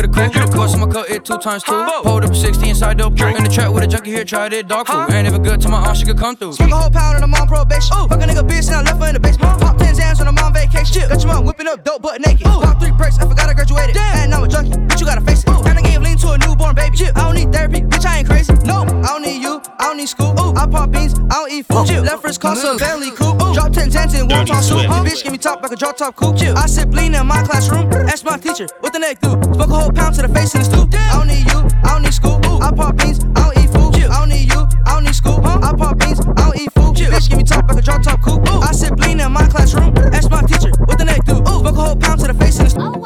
[0.00, 0.54] bitch in the back of the coupe.
[0.54, 1.72] Course I'ma cut it two times two.
[1.72, 3.20] Hold up 60 inside dope.
[3.20, 5.10] In the trap with a junkie here, tried it, dog food.
[5.10, 6.54] Ain't ever good to my aunt, she could come through.
[6.54, 7.96] Smoke a whole pound and I'm on probation.
[7.96, 9.60] Ooh, fuck a nigga bitch and I left her in the basement.
[9.60, 11.08] Pop 10 Xans when I'm on vacation.
[11.08, 12.46] Got your mom whipping up dope butt naked.
[12.46, 13.96] Pop three bricks, I forgot I graduated.
[13.96, 15.48] And I'm a junkie, bitch, you gotta face it.
[15.48, 15.89] And I gave lean
[16.20, 17.06] to a newborn baby.
[17.14, 18.52] I don't need therapy, bitch, I ain't crazy.
[18.64, 20.32] No, I don't need you, I don't need school.
[20.38, 21.88] Ooh, I pop beans, I don't eat food.
[22.04, 23.40] Left wrist cost a Bentley coupe.
[23.42, 24.80] Ooh, drop 10 Xans in one Dirty soup.
[24.80, 24.90] Swift.
[25.06, 26.40] Bitch, give me top like a drop top coupe.
[26.42, 27.92] I sit lean in my classroom.
[27.92, 29.30] Ask my teacher what the neck do.
[29.54, 30.94] Spoke a whole pound to the face in the stoop.
[30.94, 32.40] I don't need you, I don't need school.
[32.46, 33.94] Ooh, I pop beans, I don't eat food.
[34.04, 35.40] I don't need you, I don't need school.
[35.44, 36.96] I pop beans, I don't eat food.
[36.96, 38.48] Bitch, give me top like a drop top coupe.
[38.48, 39.96] Ooh, I sit lean in my classroom.
[40.12, 41.36] Ask my teacher what the neck do.
[41.36, 42.96] Ooh, spoke a whole pound to the face in the stoop.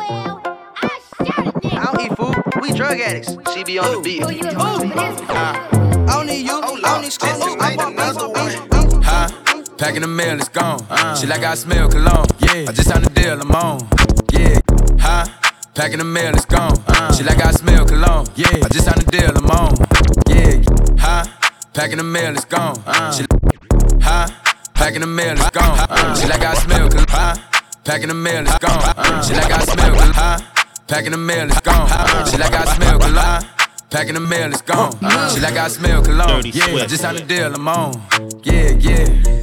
[1.76, 2.33] I don't eat food.
[2.64, 3.28] We drug addicts.
[3.52, 4.22] She be on the beat.
[4.22, 4.32] I
[6.08, 6.62] don't need you.
[6.62, 7.28] I don't need school.
[7.28, 9.62] Ooh, I pop beans, I Huh?
[9.76, 10.80] Packing the mail, it's gone.
[10.88, 11.14] Uh.
[11.14, 12.24] She like I smell cologne.
[12.38, 12.64] Yeah.
[12.66, 13.80] I just signed a deal, I'm on.
[14.32, 14.60] Yeah.
[14.98, 15.26] Huh?
[15.74, 16.82] Packing the mail, it's gone.
[16.88, 17.12] Uh.
[17.12, 18.28] She like I smell cologne.
[18.34, 18.48] Yeah.
[18.64, 19.74] I just signed a deal, I'm on.
[20.30, 20.62] Yeah.
[20.98, 21.26] Huh?
[21.74, 22.82] Packing the mail, it's gone.
[22.86, 23.12] Uh.
[23.12, 23.26] She
[24.00, 24.26] Huh?
[24.72, 25.76] Packing the mail, it's gone.
[26.16, 27.06] She like I smell cologne.
[27.10, 27.36] Huh?
[27.84, 29.22] Packing the mail, it's gone.
[29.22, 30.14] She like I smell cologne.
[30.14, 30.53] Huh?
[30.86, 31.88] Packing the mail, it's gone.
[32.26, 33.42] She like I smell cologne.
[33.90, 34.92] Packing the mail, it's gone.
[35.30, 36.42] She like I smell cologne.
[36.44, 38.02] Yeah, just signed a deal, I'm on.
[38.42, 39.42] Yeah, yeah.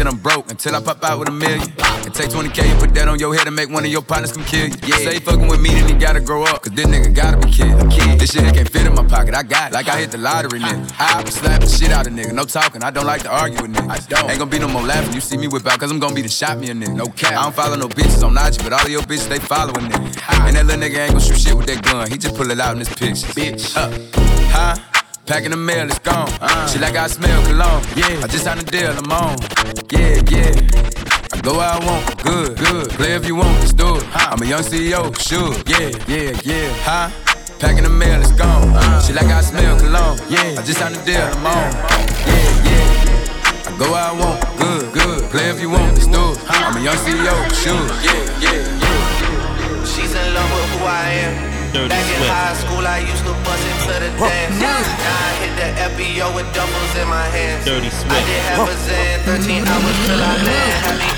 [0.00, 1.60] that I'm broke until I pop out with a million.
[1.60, 4.32] And take 20k and put that on your head and make one of your partners
[4.32, 4.74] come kill you.
[4.86, 4.96] Yeah.
[4.96, 6.62] Say he fucking with me, then he gotta grow up.
[6.62, 7.90] Cause this nigga gotta be killed.
[8.18, 9.34] This shit can't fit in my pocket.
[9.34, 9.74] I got it.
[9.74, 10.94] Like I hit the lottery, nigga.
[10.98, 12.32] I will slap the shit out of nigga.
[12.32, 12.82] No talking.
[12.82, 13.90] I don't like to argue with niggas.
[13.90, 14.30] I don't.
[14.30, 15.12] Ain't gonna be no more laughing.
[15.12, 16.96] You see me whip out, cause I'm gonna be the shot me a nigga.
[16.96, 17.32] No cap.
[17.32, 20.48] I don't follow no bitches on IG, but all of your bitches, they following nigga.
[20.48, 22.10] And that little nigga ain't gonna shoot shit with that gun.
[22.10, 23.24] He just pull it out in his pictures.
[23.24, 23.76] Bitch.
[23.76, 23.90] Uh.
[24.52, 24.99] Huh?
[25.30, 26.28] Packing the mail, it's gone.
[26.40, 26.66] Uh.
[26.66, 27.84] She like I smell cologne.
[27.94, 28.18] Yeah.
[28.20, 29.38] I just signed a deal, I'm on.
[29.88, 30.50] Yeah, yeah.
[31.30, 32.90] I go where I want, good, good.
[32.90, 34.04] Play if you want, let's do it.
[34.12, 35.54] I'm a young CEO, sure.
[35.70, 36.74] Yeah, yeah, yeah.
[36.82, 37.10] Huh?
[37.60, 38.74] Packing the mail, it's gone.
[38.74, 39.00] Uh.
[39.02, 40.18] She like I smell cologne.
[40.28, 40.58] Yeah.
[40.58, 41.70] I just signed a deal, I'm on.
[42.26, 43.70] Yeah, yeah.
[43.70, 45.30] I go where I want, good, good.
[45.30, 46.38] Play if you want, let's do it.
[46.50, 47.86] I'm a young CEO, sure.
[48.02, 49.84] Yeah, yeah, yeah.
[49.84, 51.49] She's in love with who I am.
[51.70, 54.58] Back in high school, I used to bust it to the dance.
[54.58, 57.62] Now I hit the FBO with doubles in my hands.
[57.64, 58.26] Dirty I Swift.
[58.26, 60.74] did half a Xan, 13 hours till I land.
[60.82, 61.10] Had me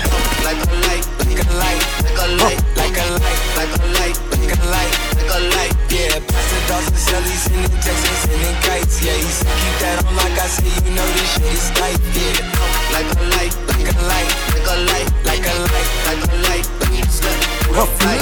[0.45, 4.17] like a light, like a light, like a light, like a light, like a light,
[4.29, 5.73] like a light, like a light.
[5.89, 9.01] Yeah, Pastor Dawson Shelly sending texts, sending kites.
[9.01, 11.97] Yeah, he said keep that on like I say, you know this shit is tight.
[12.13, 12.45] Yeah,
[12.93, 16.65] like a light, like a light, like a light, like a light, like a light.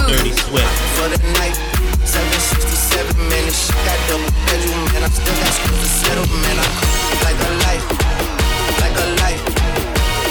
[0.07, 0.71] Dirty Swift.
[0.95, 1.80] for the night.
[2.11, 6.59] 767 minutes, shit got double bedroom, and I still got school to settle, man.
[6.59, 6.67] I
[7.23, 7.79] like a light,
[8.83, 9.39] like a light,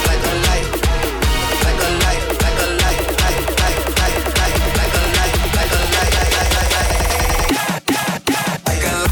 [0.05, 0.69] like a light,
[1.65, 5.81] like a light, like a light, light, light, light, light, like a light, like a
[5.89, 7.49] light, light, light, light, light,
[8.61, 9.09] like a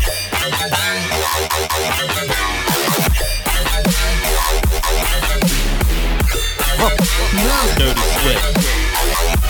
[7.81, 8.45] Dirty Swift.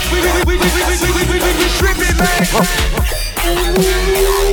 [0.08, 2.99] We, we, we, we, we, we, we, we, we, we, we tripping, man.
[3.82, 4.49] Thank you.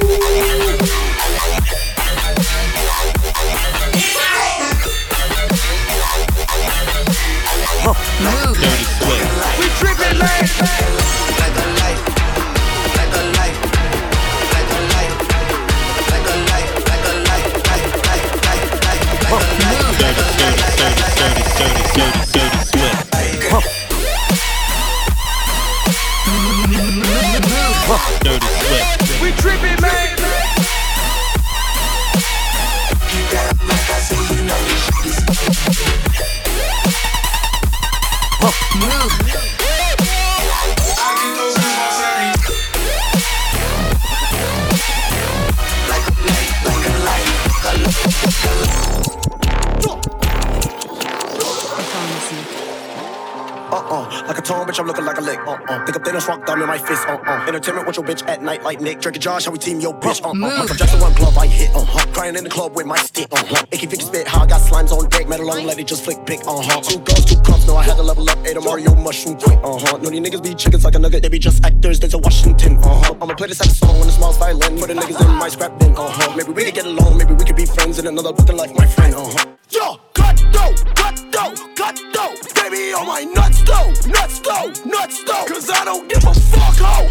[57.96, 59.00] With your bitch at night like Nick.
[59.00, 60.22] Drinking Josh, how we team your bitch.
[60.24, 61.74] Uh-uh, Michael Jackson, one glove, I hit.
[61.74, 63.28] Uh-huh, crying in the club with my stick.
[63.32, 65.28] Uh-huh, Icky Vicky spit, how I got slimes on deck.
[65.28, 66.40] Metal long, let it just flick pick.
[66.46, 68.38] Uh-huh, two girls, two cups, no, I had to level up.
[68.44, 69.58] Ate a Mario mushroom quick.
[69.62, 71.22] Uh-huh, no, these niggas be chickens like a nugget.
[71.22, 72.78] They be just actors, there's a Washington.
[72.78, 74.78] Uh-huh, I'ma play this at song on a small violin.
[74.78, 75.94] For the niggas in my scrap bin.
[75.96, 78.74] Uh-huh, maybe we could get along, maybe we could be friends in another fucking life,
[78.74, 79.14] my friend.
[79.14, 79.46] Uh-huh.
[79.70, 82.34] Yo, cut dough, cut dough, cut dough.
[82.54, 85.44] Baby on my nuts though, nuts though, nuts though.
[85.46, 87.08] Cause I don't give a fuck ho,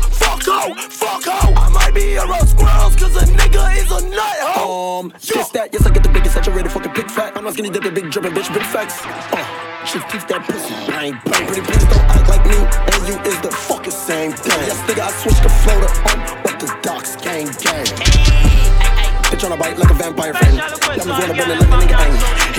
[0.74, 1.54] fuck ho, fuck ho.
[1.54, 5.00] I might be around squirrels cause a nigga is a nut ho.
[5.00, 7.38] Um, this that, yes I get the biggest saturated fucking big fat.
[7.38, 8.98] I'm not skinny dipping, big dripping, bitch, big facts.
[9.06, 9.44] Uh,
[9.86, 11.46] she teeth that pussy, bang, bang.
[11.46, 14.58] Pretty please don't act like me and you is the fucking same thing.
[14.66, 17.86] Yes nigga, I switched the floater on, but the docs gang gang.
[19.30, 20.58] Bitch on a bite like a vampire friend.
[20.58, 22.14] Diamonds wanna burn it like a nigga ang.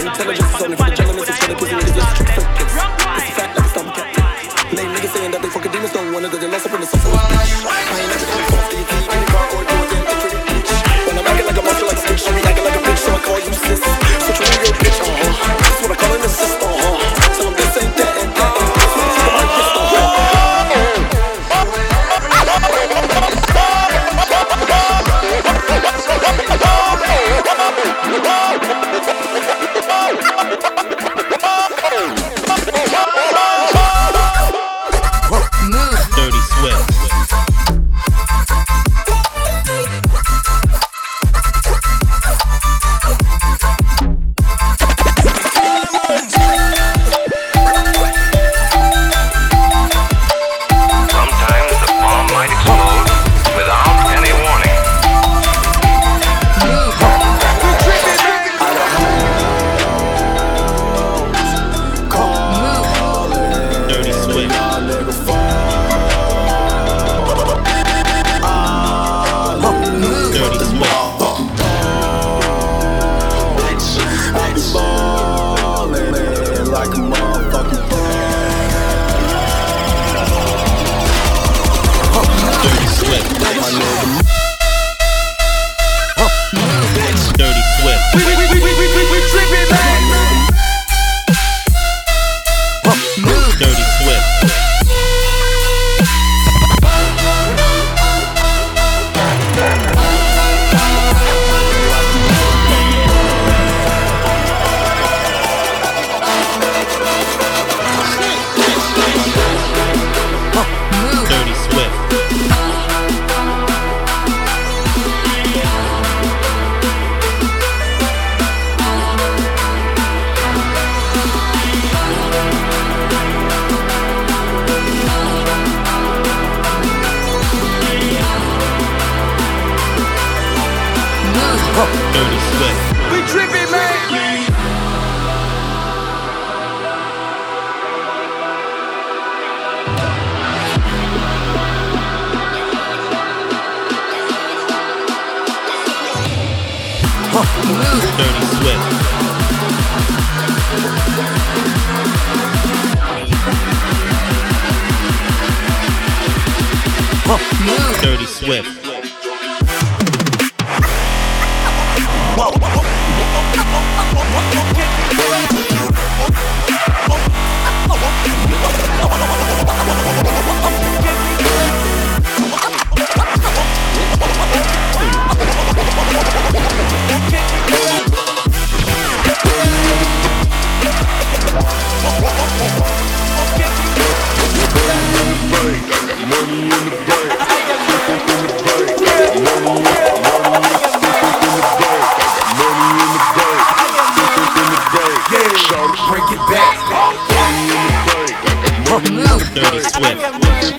[0.06, 3.05] Intelligence is only for the gentlemen, it's for the pussy niggas just trick fake
[5.76, 8.55] demons don't wanna go, they lost up in the system.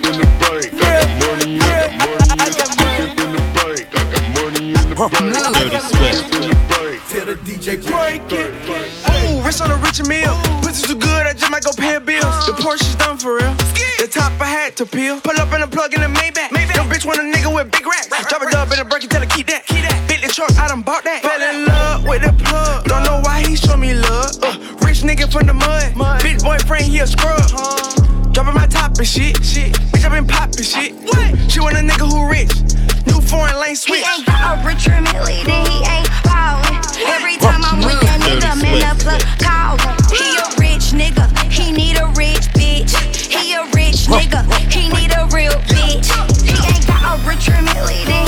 [0.08, 0.72] in the bank.
[0.72, 3.88] I got money in the money in the bank.
[3.92, 4.08] I
[5.68, 7.02] got money in the bank.
[7.08, 8.52] Tell the DJ break it.
[8.68, 10.36] Ooh, rich on a rich meal.
[10.62, 12.24] Pussy too good, I just might go pay bills.
[12.46, 12.60] The uh.
[12.60, 13.54] Porsche's done for real.
[13.98, 15.20] The top I had to peel.
[15.20, 16.52] Pull up in a plug in the Maybach.
[16.74, 18.08] Your bitch want a nigga with big racks.
[18.28, 19.66] Drop a dub in a break and tell her keep that.
[19.66, 20.08] Keep that.
[20.08, 21.22] the truck, I done bought that.
[21.22, 22.84] Fell in love with the plug.
[22.84, 24.36] Don't know why he show me love.
[24.42, 24.56] Uh,
[24.86, 25.96] rich nigga from the mud.
[25.96, 26.22] mud.
[26.22, 27.97] Bitch boyfriend, he a scrub.
[28.38, 29.34] Dropping my top and shit.
[29.42, 29.72] shit.
[29.90, 30.94] Bitch, I been popping shit.
[31.02, 31.50] What?
[31.50, 32.54] She want a nigga who rich.
[33.10, 33.98] New foreign lane switch.
[33.98, 36.78] He ain't got a richer Millie, then he ain't ballin'.
[37.02, 39.90] Every time I'm with that nigga, man, the plug callin'.
[40.14, 41.26] He a rich nigga.
[41.50, 42.94] He need a rich bitch.
[43.26, 44.46] He a rich nigga.
[44.70, 46.06] He need a real bitch.
[46.46, 48.27] He ain't got a richer Millie, then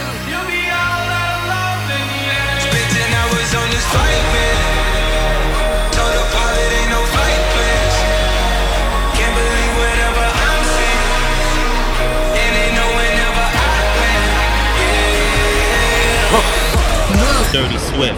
[17.51, 18.15] Dirty Swift.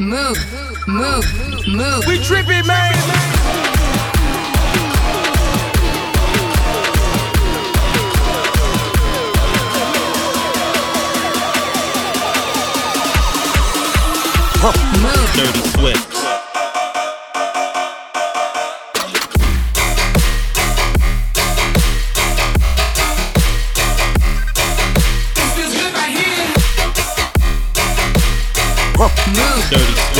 [0.00, 0.36] Move,
[0.88, 2.06] move, move.
[2.08, 2.96] We tripping, man.
[15.00, 15.32] Move.
[15.36, 16.19] Dirty Swift.
[29.70, 30.19] Dirty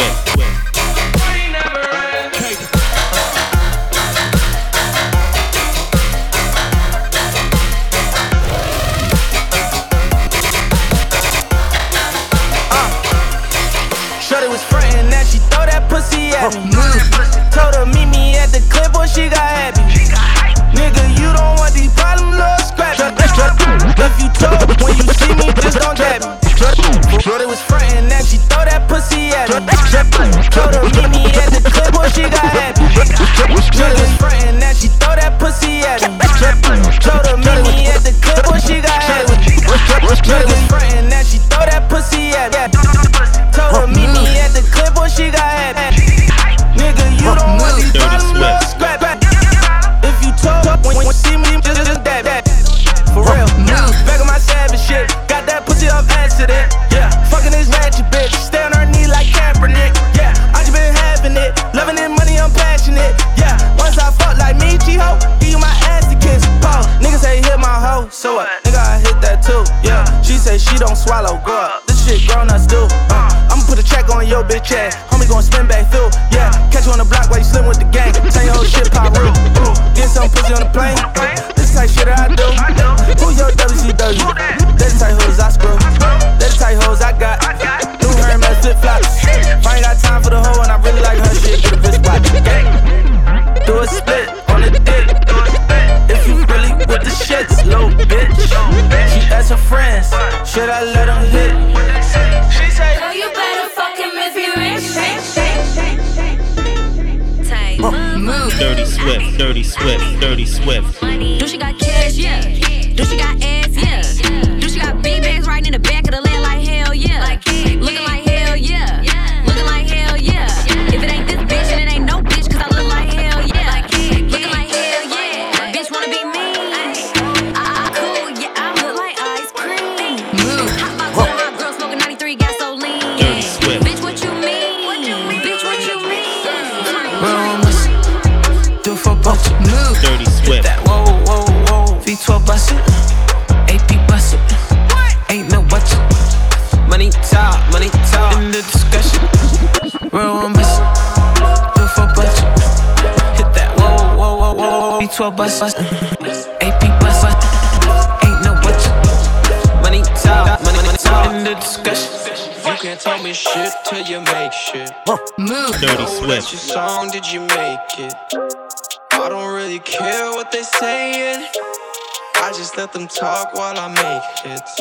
[173.00, 174.78] them talk while I make hits.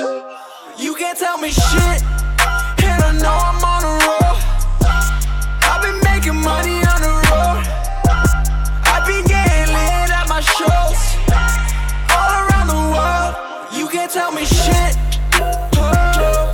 [0.77, 2.03] You can't tell me shit,
[2.83, 4.35] and I know I'm on a roll.
[5.63, 7.63] I've been making money on the road.
[8.83, 10.99] I've been getting lit at my shows
[12.11, 13.35] all around the world.
[13.73, 14.97] You can't tell me shit.
[15.35, 16.51] Oh, oh,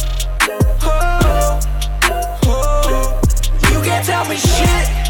[0.83, 1.59] oh.
[2.45, 3.21] oh.
[3.71, 5.04] You can't tell me shit.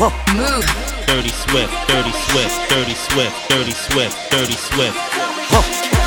[0.00, 0.12] Shit.
[0.34, 0.64] Move.
[1.06, 1.88] Dirty Swift.
[1.88, 2.70] Dirty Swift.
[2.70, 3.50] Dirty Swift.
[3.50, 4.30] Dirty Swift.
[4.30, 4.96] Dirty Swift.
[5.50, 5.99] Dirty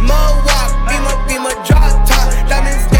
[0.00, 2.48] Mohawk, beamer, beamer, drop top.
[2.48, 2.91] Diamonds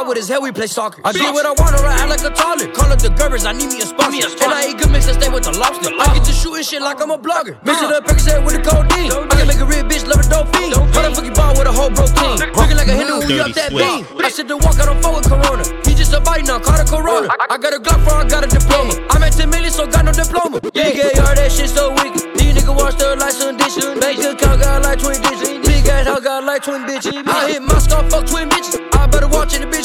[0.00, 1.00] out with his head, we play soccer.
[1.04, 2.72] I do what I want, or I act like a toilet.
[2.72, 4.32] Call up the Gerbers, I need me a sponsor.
[4.40, 5.92] And I eat good mix and stay with the lobster.
[5.92, 7.60] I get to shooting shit like I'm a blogger.
[7.64, 9.12] Mix it up, Percocet with the codeine.
[9.12, 10.72] I can make a real bitch love a dope fiend.
[10.96, 12.40] How the fuck you ball with a whole bro team?
[12.56, 14.08] Looking like a Hindu, we up that beam.
[14.24, 15.64] I sit to walk, I don't fuck with Corona.
[15.84, 17.28] He just a bite now, call it Corona.
[17.28, 18.96] I, I got a Glock for, I got a diploma.
[19.12, 20.60] I'm at 10 million, so got no diploma.
[20.72, 22.16] Yeah, yeah, yeah, that shit so weak.
[22.40, 23.76] These niggas watch the lights on and dish.
[24.00, 25.68] Bank account got like 20 digits.
[25.68, 27.26] Big ass house got like twin bitches.
[27.26, 28.80] I hit my skull, fuck twin bitches.
[28.96, 29.79] I better watch it, bitch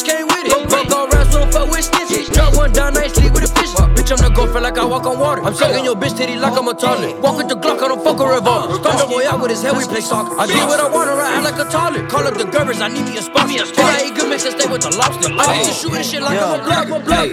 [2.75, 2.83] stitches.
[2.83, 3.71] Drop one down, night sleep with a fish.
[3.95, 5.41] Bitch, I'm the gopher like I walk on water.
[5.41, 7.19] I'm sucking your bitch titty like I'm a toilet.
[7.21, 8.77] Walk with the Glock, I don't fuck a revolver.
[8.77, 10.35] the boy out with his head, we play soccer.
[10.37, 12.09] I do what I want, or I act like a toilet.
[12.09, 13.63] Call up the Gerbers, I need me a sponsor.
[13.63, 15.31] And I eat good mix and stay with the lobster.
[15.33, 17.27] I get to shooting shit like I'm a block, I'm a block.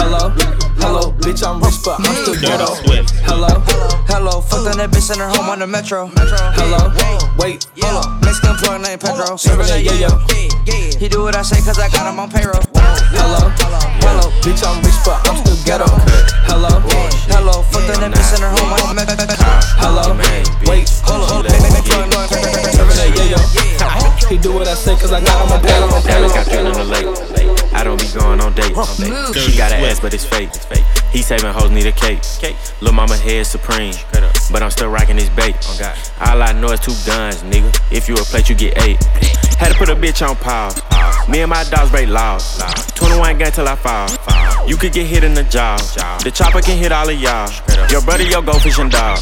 [0.00, 0.22] Hello,
[0.80, 2.74] hello, bitch, I'm rich, but I'm still Dirty ghetto.
[2.80, 3.10] Swift.
[3.28, 3.52] Hello,
[4.08, 6.08] Hello, fucked on that bitch in her home on the metro.
[6.08, 6.90] hello,
[7.38, 8.24] wait, Hold up.
[8.24, 9.36] Mexican plug named Pedro.
[9.36, 12.69] Serving that yeah, yo He do what I say cause I got him on payroll.
[13.14, 13.50] Hello,
[14.02, 15.88] hello, bitch, I'm rich, but I'm still ghetto.
[16.46, 16.80] Hello,
[17.30, 18.72] hello, fuck the nigga, send her home.
[18.74, 18.98] I'm
[19.78, 20.14] Hello,
[20.66, 21.44] wait, hold on,
[23.14, 23.40] yeah, yo.
[24.28, 25.88] He do what I say, cause I got him a pedal.
[26.02, 27.06] Dallas got thrown on the lake.
[27.72, 28.76] I don't be going on dates.
[29.36, 30.50] She got an ass, but it's fake.
[31.12, 32.22] He saving hoes need a cake.
[32.80, 33.94] Lil' mama head supreme,
[34.52, 35.56] but I'm still rocking this bait.
[35.62, 37.74] Oh, All I know is two guns, nigga.
[37.90, 39.02] If you a plate, you get eight.
[39.58, 40.80] Had to put a bitch on pause.
[41.30, 42.58] Me and my dogs break laws.
[42.96, 44.08] 21 gang till I fall.
[44.66, 45.76] You could get hit in the jaw.
[46.24, 47.48] The chopper can hit all of y'all.
[47.88, 49.18] Your brother, your go fishing dog.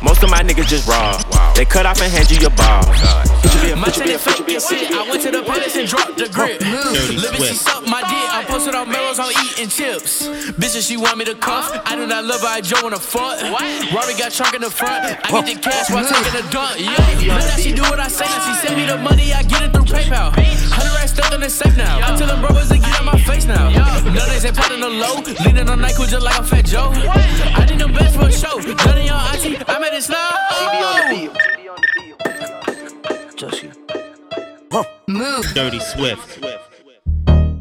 [0.00, 1.18] Most of my niggas just raw.
[1.58, 2.86] They cut off and hand you your ball.
[3.74, 4.94] My tenant fake shit.
[4.94, 6.62] I went to the palace and dropped the grip.
[6.62, 8.28] Living, she sucked my dick.
[8.30, 10.28] I posted on mellows on eating chips.
[10.54, 11.74] Bitches, she want me to cuff.
[11.84, 12.46] I do not love her.
[12.46, 13.42] I Joe in the front.
[13.90, 15.02] Rory got trunk in the front.
[15.02, 16.78] I get the cash while taking a dump.
[16.78, 16.94] Yeah,
[17.26, 18.24] but now she do what I say.
[18.24, 19.34] Now she send me the money.
[19.34, 20.30] I get it through PayPal.
[20.38, 21.98] Hundred racks stuck in the safe now.
[21.98, 23.68] I tell them brothers to get out my face now.
[23.68, 25.26] None they say plotting the low.
[25.42, 26.94] Leaning on Nyquil just like I'm Fat Joe.
[26.94, 28.62] I need them best for a show.
[28.62, 29.58] None of y'all auntie.
[29.66, 31.34] I made it slow.
[33.36, 33.72] Just you.
[35.06, 35.44] Move.
[35.54, 36.40] Dirty Swift.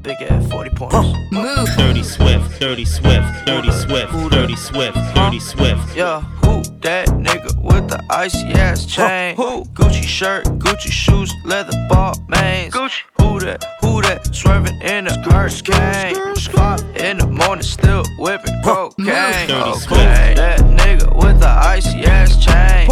[0.02, 0.96] Big ass 40 points.
[1.32, 1.70] Move.
[1.78, 2.60] Dirty Swift.
[2.60, 3.46] Dirty Swift.
[3.46, 4.12] Dirty Swift.
[4.32, 4.98] Dirty Swift.
[5.16, 5.96] Dirty Swift.
[5.96, 9.36] Yeah, who that nigga with the icy ass chain?
[9.38, 9.64] Who?
[9.66, 12.74] Gucci shirt, Gucci shoes, leather ball mains.
[12.74, 13.02] Gucci.
[13.22, 13.64] Who that?
[13.82, 14.34] Who that?
[14.36, 16.16] Swerving in the hurricane.
[16.52, 19.06] Five in the morning, still whipping cocaine.
[19.06, 20.36] Dirty Okay, Swift.
[20.38, 22.88] that nigga with the icy ass chain.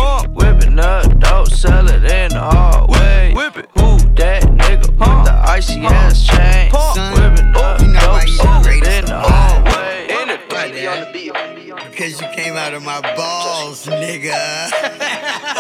[0.76, 3.32] Whipping up dope, sell it in the hallway.
[3.34, 3.70] Whip it.
[3.80, 6.70] Who that nigga with the icy ass chain?
[7.14, 10.08] Whipping up dope, sell it in the hallway.
[10.10, 14.92] In the Because you came out of my balls, nigga.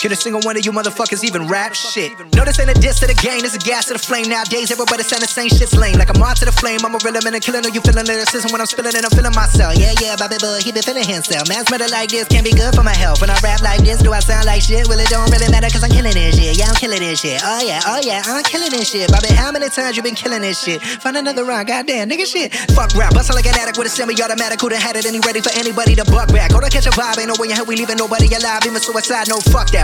[0.00, 2.12] Can a single one of you motherfuckers even rap shit?
[2.34, 4.28] No, this ain't a diss to the game, this a gas to the flame.
[4.28, 5.96] Nowadays, everybody saying the same shit's lame.
[5.96, 7.64] Like I'm on to the flame, I'm a real man and killing.
[7.64, 9.04] Are you feeling lyricism when I'm spilling it?
[9.04, 9.78] I'm feeling myself.
[9.78, 11.48] Yeah, yeah, Bobby Bud, he been feeling himself.
[11.48, 13.20] Man's murder like this can't be good for my health.
[13.20, 14.88] When I rap like this, do I sound like shit?
[14.88, 16.58] Well, it don't really matter cause I'm killing this shit.
[16.58, 17.40] Yeah, I'm killing this shit.
[17.44, 19.08] Oh, yeah, oh, yeah, I'm killing this shit.
[19.10, 20.82] Bobby, how many times you been killing this shit?
[21.00, 22.52] Find another rhyme, goddamn, nigga shit.
[22.74, 24.60] Fuck rap, bustle like an addict with a semi automatic.
[24.60, 26.50] Who'da had it and he ready for anybody to buck back?
[26.50, 28.66] Go to catch a vibe, ain't no way in hell we leaving nobody alive.
[28.66, 29.83] Even suicide, no fuck that.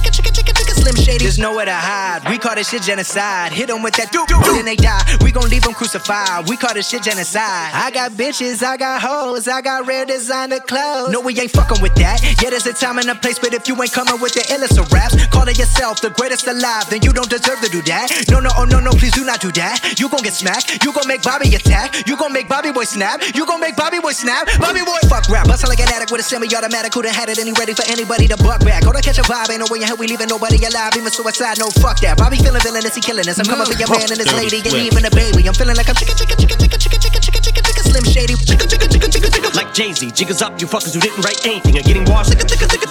[1.01, 1.25] shady.
[1.25, 2.29] There's nowhere to hide.
[2.29, 3.51] We call this shit genocide.
[3.51, 5.01] Hit them with that doop, doop, then they die.
[5.21, 6.47] We gon' leave them crucified.
[6.47, 7.71] We call this shit genocide.
[7.73, 11.11] I got bitches, I got hoes, I got rare designer clothes.
[11.11, 12.21] No, we ain't fucking with that.
[12.41, 14.79] Yeah, there's a time and a place, but if you ain't coming with the illest
[14.79, 18.09] of raps, calling yourself the greatest alive, then you don't deserve to do that.
[18.29, 19.99] No, no, oh no, no, please do not do that.
[19.99, 20.83] You gon' get smacked.
[20.83, 22.07] You gon' make Bobby attack.
[22.07, 23.21] You gon' make Bobby boy snap.
[23.35, 24.47] You gon' make Bobby boy snap.
[24.59, 25.47] Bobby boy fuck rap.
[25.47, 26.93] Bustin' like an addict with a semi-automatic.
[26.93, 28.83] Who'da had it he ready for anybody to buck back.
[28.83, 30.90] Go to catch a vibe, ain't no way in hell we leaving nobody alive.
[30.95, 32.17] Even suicide, no fuck that.
[32.17, 33.39] Bobby feeling villainous, he killing us.
[33.39, 35.47] I'm coming for your man and his lady, and even a baby.
[35.47, 38.35] I'm feeling like I'm chicken, chicken, chicken, chicken, chicken, chicken, chicken, chicken, chicken, slim shady.
[38.35, 39.51] Chicken, chicken, chicken, chicken, chicken.
[39.55, 42.35] Like Jay Z, jiggers up, you fuckers who didn't write anything are getting washed.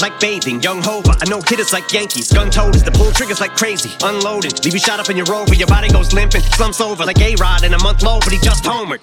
[0.00, 1.12] Like bathing, young Hova.
[1.20, 2.32] I know hitters like Yankees.
[2.32, 3.92] Gun toters, the pull triggers like crazy.
[4.02, 5.54] Unloaded, leave you shot up in your rover.
[5.54, 8.38] Your body goes limping, slumps over like A Rod in a month low, but he
[8.38, 9.00] just homered.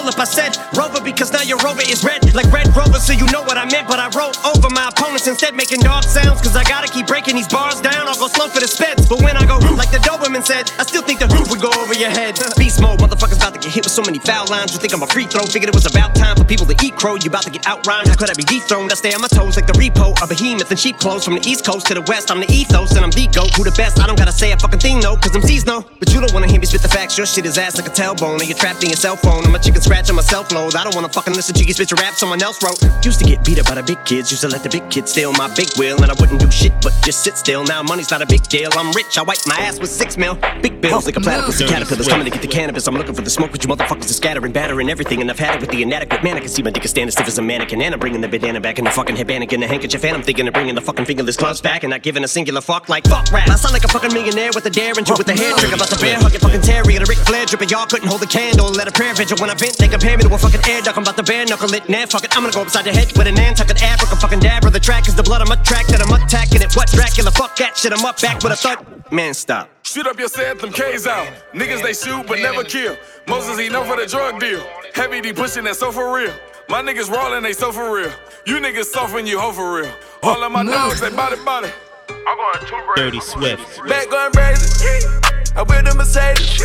[0.00, 3.26] Up, I said Rover because now your Rover is red like Red Rover, so you
[3.28, 3.86] know what I meant.
[3.86, 6.40] But I wrote over my opponents instead, making dog sounds.
[6.40, 8.08] Cause I gotta keep breaking these bars down.
[8.08, 9.06] I'll go slow for the speds.
[9.06, 11.70] But when I go, like the Doberman said, I still think the roof would go
[11.76, 12.40] over your head.
[12.56, 14.72] Beast mode, motherfuckers about to get hit with so many foul lines.
[14.72, 15.44] You think I'm a free throw?
[15.44, 17.16] Figured it was about time for people to eat crow.
[17.16, 18.08] You about to get out rhymed.
[18.08, 18.90] How could I be dethroned?
[18.90, 20.16] I stay on my toes like the repo.
[20.22, 22.30] A behemoth and sheep clothes from the east coast to the west.
[22.30, 23.52] I'm the ethos and I'm the goat.
[23.54, 24.00] Who the best?
[24.00, 25.84] I don't gotta say a fucking thing though, cause I'm no.
[25.98, 27.18] But you don't wanna hear me spit the facts.
[27.18, 28.40] Your shit is ass like a tailbone.
[28.40, 29.44] And you're trapped in your cell phone.
[29.44, 30.76] I'm a chicken scratch on my self load.
[30.76, 32.78] I don't wanna fucking listen to you spit your rap someone else wrote.
[33.04, 34.30] Used to get beat up by the big kids.
[34.30, 36.00] Used to let the big kids steal my big wheel.
[36.00, 37.64] And I wouldn't do shit but just sit still.
[37.64, 38.70] Now money's not a big deal.
[38.74, 39.18] I'm rich.
[39.18, 40.38] I wipe my ass with six mil.
[40.62, 42.86] Big bills like a platypus and caterpillars coming to get the cannabis.
[42.86, 45.20] I'm looking for the smoke, but you motherfuckers are scattering, battering everything.
[45.22, 46.36] And I've had it with the inadequate man.
[46.36, 47.82] I can see my dick is standing stiff as a mannequin.
[47.82, 50.04] And I'm bringing the bandana back in the fucking headband and the handkerchief.
[50.04, 52.60] And I'm thinking of bringing the fucking fingerless gloves back and not giving a singular
[52.60, 53.48] fuck like fuck rap.
[53.48, 55.74] I sound like a fucking millionaire with a derringer with a hair trigger.
[55.74, 57.70] About the bear hugging fucking Terry and a Ric Flair dripping.
[57.70, 58.70] Y'all couldn't hold a candle.
[58.70, 59.79] Let a prayer vigil when I vent.
[59.80, 60.96] They compare me to a fucking air duck.
[60.96, 61.88] I'm about to bare knuckle it.
[61.88, 62.36] Nah, fuck it.
[62.36, 64.68] I'm gonna go upside the head with a Nantucket Africa fucking dabber.
[64.68, 66.76] The track is the blood I'm a track that I'm attacking it.
[66.76, 67.30] What Dracula?
[67.30, 67.92] Fuck that shit.
[67.92, 69.10] I'm up back with a thud.
[69.10, 69.70] Man, stop.
[69.82, 71.26] Shoot up your set, K's out.
[71.54, 72.96] Niggas they shoot but never kill.
[73.26, 74.62] Moses he know for the drug deal.
[74.94, 76.32] Heavy D pushing that so for real.
[76.68, 78.12] My niggas rolling they so for real.
[78.46, 79.92] You niggas suffering you hoe for real.
[80.22, 81.70] All of my dogs they body body.
[82.10, 83.82] I'm going too Dirty Swift.
[83.88, 85.39] Back going crazy.
[85.56, 86.62] I'm with the Mercedes.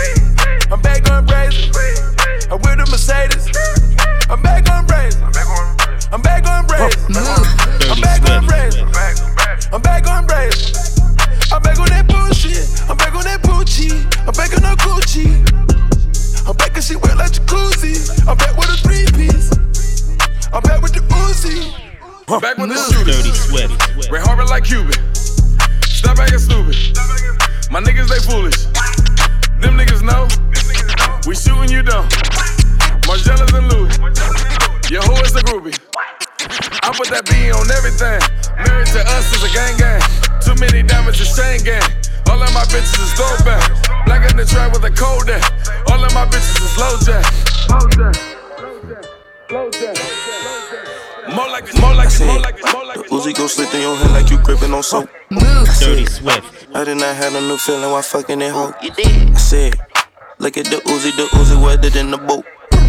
[0.72, 1.72] I'm back going crazy.
[2.52, 3.50] I'm with the Mercedes.
[4.30, 5.18] I'm back going crazy.
[6.14, 6.98] I'm back going crazy.
[7.90, 8.82] I'm back going crazy.
[9.74, 10.74] I'm back going crazy.
[11.52, 12.66] I'm back on that bullshit.
[12.90, 13.90] I'm back on that Gucci.
[14.28, 15.34] I'm back on that Gucci.
[16.48, 18.28] I'm back and she wet like jacuzzi.
[18.28, 19.50] I'm back with a three piece.
[20.54, 21.74] I'm back with the Uzi.
[22.42, 23.24] Back with the shooters.
[23.24, 24.12] Dirty Swift.
[24.12, 24.94] Ray Harbor like Cuban.
[25.84, 26.76] Stop acting stupid.
[27.72, 28.74] My niggas they foolish.
[37.78, 38.19] Everything.
[38.57, 40.01] Married to us is a gang gang.
[40.41, 41.84] Too many diamonds is chain gang.
[42.30, 43.61] All of my bitches is throwback.
[43.69, 44.03] Eh?
[44.05, 45.41] Black in the trap with a cold day.
[45.91, 47.26] All of my bitches is low jack.
[47.69, 48.15] Low jack.
[49.51, 49.97] Low jack.
[51.36, 53.11] More like this, more like this, more like this, more like this.
[53.11, 55.09] Uzi go slit in your head like you gripping on soap.
[55.80, 56.67] Dirty Swift.
[56.73, 58.73] I did not have a new feeling while fucking that hoe.
[58.82, 59.32] You did.
[59.32, 59.73] I said,
[60.38, 62.45] look at the Uzi, the Uzi wetter than the boat.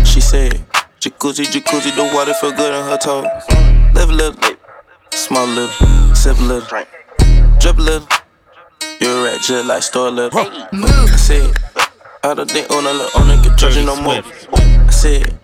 [0.06, 0.52] She said,
[1.00, 3.26] jacuzzi, jacuzzi, the water feel good on her toes.
[3.94, 4.55] Live a little,
[5.16, 6.68] small little, sip a little,
[7.58, 8.08] drip a little.
[9.00, 10.38] You're a rat just like store a little.
[10.38, 11.54] I said,
[12.22, 14.22] I don't think on a little, on a get charging no more.
[14.52, 15.38] I said,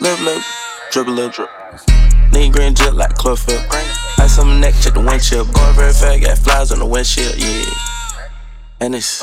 [0.00, 0.42] live a little,
[0.90, 1.50] drip a little, drip.
[2.32, 3.60] Nigga green just like chlorophyll.
[4.18, 5.52] Ice on my neck, check the windshield.
[5.52, 7.64] Going very fast, got flies on the windshield, yeah.
[8.80, 9.22] And it's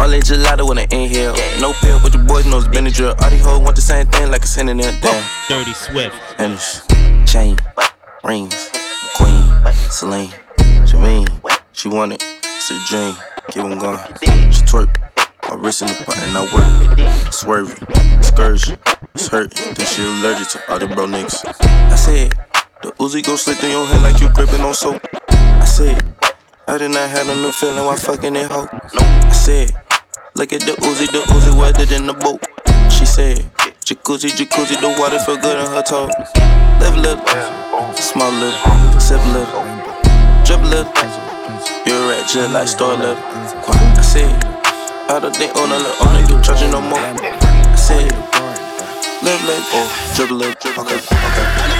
[0.00, 1.34] only gelato when I inhale.
[1.60, 3.18] No pill, but your boys know it's Benadryl.
[3.22, 4.94] All these hoes want the same thing like a synonym.
[5.00, 5.24] Damn.
[5.48, 6.14] Dirty Swift.
[6.38, 6.86] And it's
[7.30, 7.56] chain,
[8.22, 8.70] rings,
[9.72, 10.32] Celine,
[10.86, 11.28] Jermaine.
[11.72, 13.14] She want it, it's a dream.
[13.50, 13.98] Keep on going.
[14.52, 14.94] She twerk.
[15.48, 17.32] My wrist in the pot and I work.
[17.32, 17.88] Swerving,
[18.18, 18.78] excursion,
[19.14, 19.54] it's hurt.
[19.54, 21.42] Then she allergic to all the bro niggas.
[21.90, 22.34] I said,
[22.82, 25.00] the Uzi go slit through your head like you gripping on soap.
[25.30, 26.04] I said,
[26.66, 28.68] I did not have a new feeling while fucking that hoe.
[28.72, 29.72] I said,
[30.34, 32.44] look at the Uzi, the Uzi wetter than the boat.
[32.92, 33.38] She said,
[33.80, 36.12] jacuzzi, jacuzzi, the water feel good on her toes.
[36.36, 39.64] A little, small little, sip little,
[40.44, 40.92] drip little.
[41.86, 43.16] You're a rat just like store little.
[43.16, 44.30] I said,
[45.08, 46.98] I don't think on a little, on a charging no more.
[46.98, 48.12] I said,
[49.22, 50.78] live a little, oh, drip drip.
[50.78, 51.78] Okay, okay.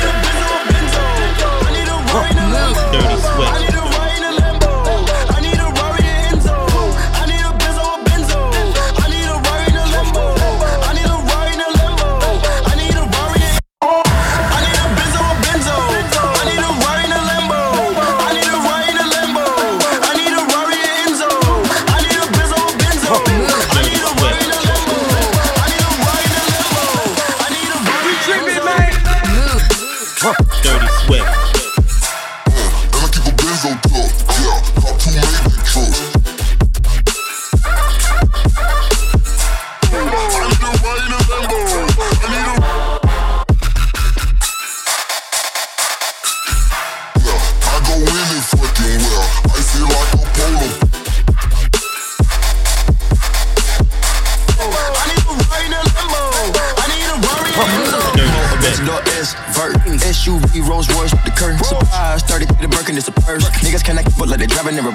[2.90, 3.77] Dirty Swift.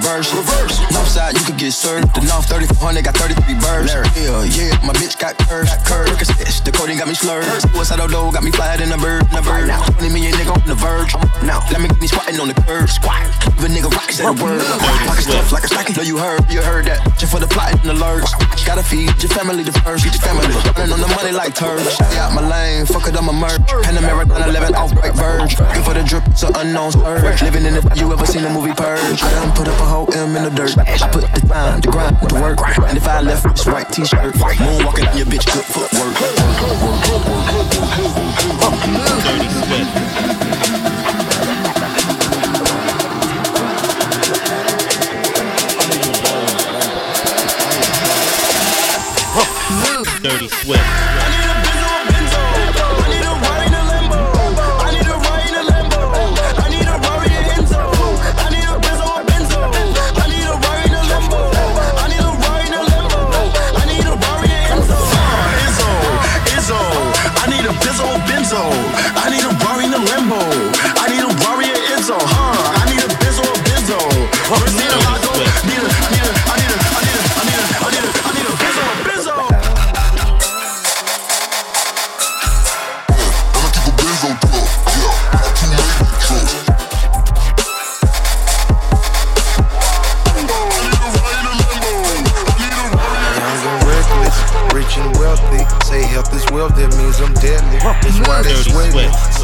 [0.03, 0.35] Reverse.
[0.35, 0.75] Reverse.
[0.91, 2.11] North side, you could get served.
[2.15, 3.93] The North 3400 got 33 birds.
[4.19, 5.71] Yeah, yeah, my bitch got curves.
[5.87, 6.27] Curves.
[6.63, 7.47] The codeine got me slurred.
[7.71, 9.23] Suicidal dough got me flyer than a bird.
[9.31, 9.71] A bird.
[9.99, 11.15] 20 million nigga on the verge.
[11.43, 12.89] Now, let me get me squatting on the curb.
[12.89, 13.23] Squat.
[13.59, 14.59] Even nigga rocks at a word.
[15.07, 15.93] Pocket stuff like a slacker.
[15.95, 16.99] Know you heard, you heard that.
[17.17, 18.27] Just for the plot and the lurch.
[18.65, 20.03] Gotta feed your family the first.
[20.03, 20.51] Feed your family.
[20.75, 21.87] Running on the money like turds.
[21.95, 22.85] Stay out my lane.
[22.85, 23.63] Fuck it, I'm a merch.
[23.87, 25.55] Panamera 11 off white verge.
[26.63, 27.41] Unknown surge.
[27.41, 29.21] Living in the you ever seen the movie Purge?
[29.21, 30.77] I done put up a whole M in the dirt.
[30.77, 32.59] I put the time, the grind, the work.
[32.87, 34.33] And if I left, it's white t-shirt.
[34.35, 36.13] Moonwalking on your bitch, good footwork.
[39.23, 40.23] Dirty Swift.
[50.21, 50.92] Dirty Swift.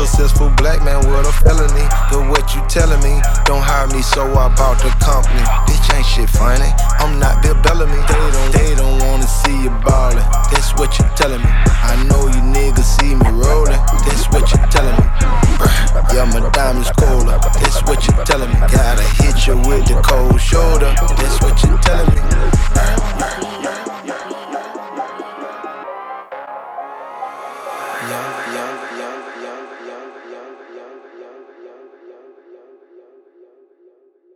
[0.09, 1.85] Successful black man with a felony.
[2.09, 3.21] But what you telling me?
[3.45, 5.45] Don't hire me, so I bought the company.
[5.69, 6.73] Bitch ain't shit funny.
[6.97, 8.01] I'm not Bill Bellamy.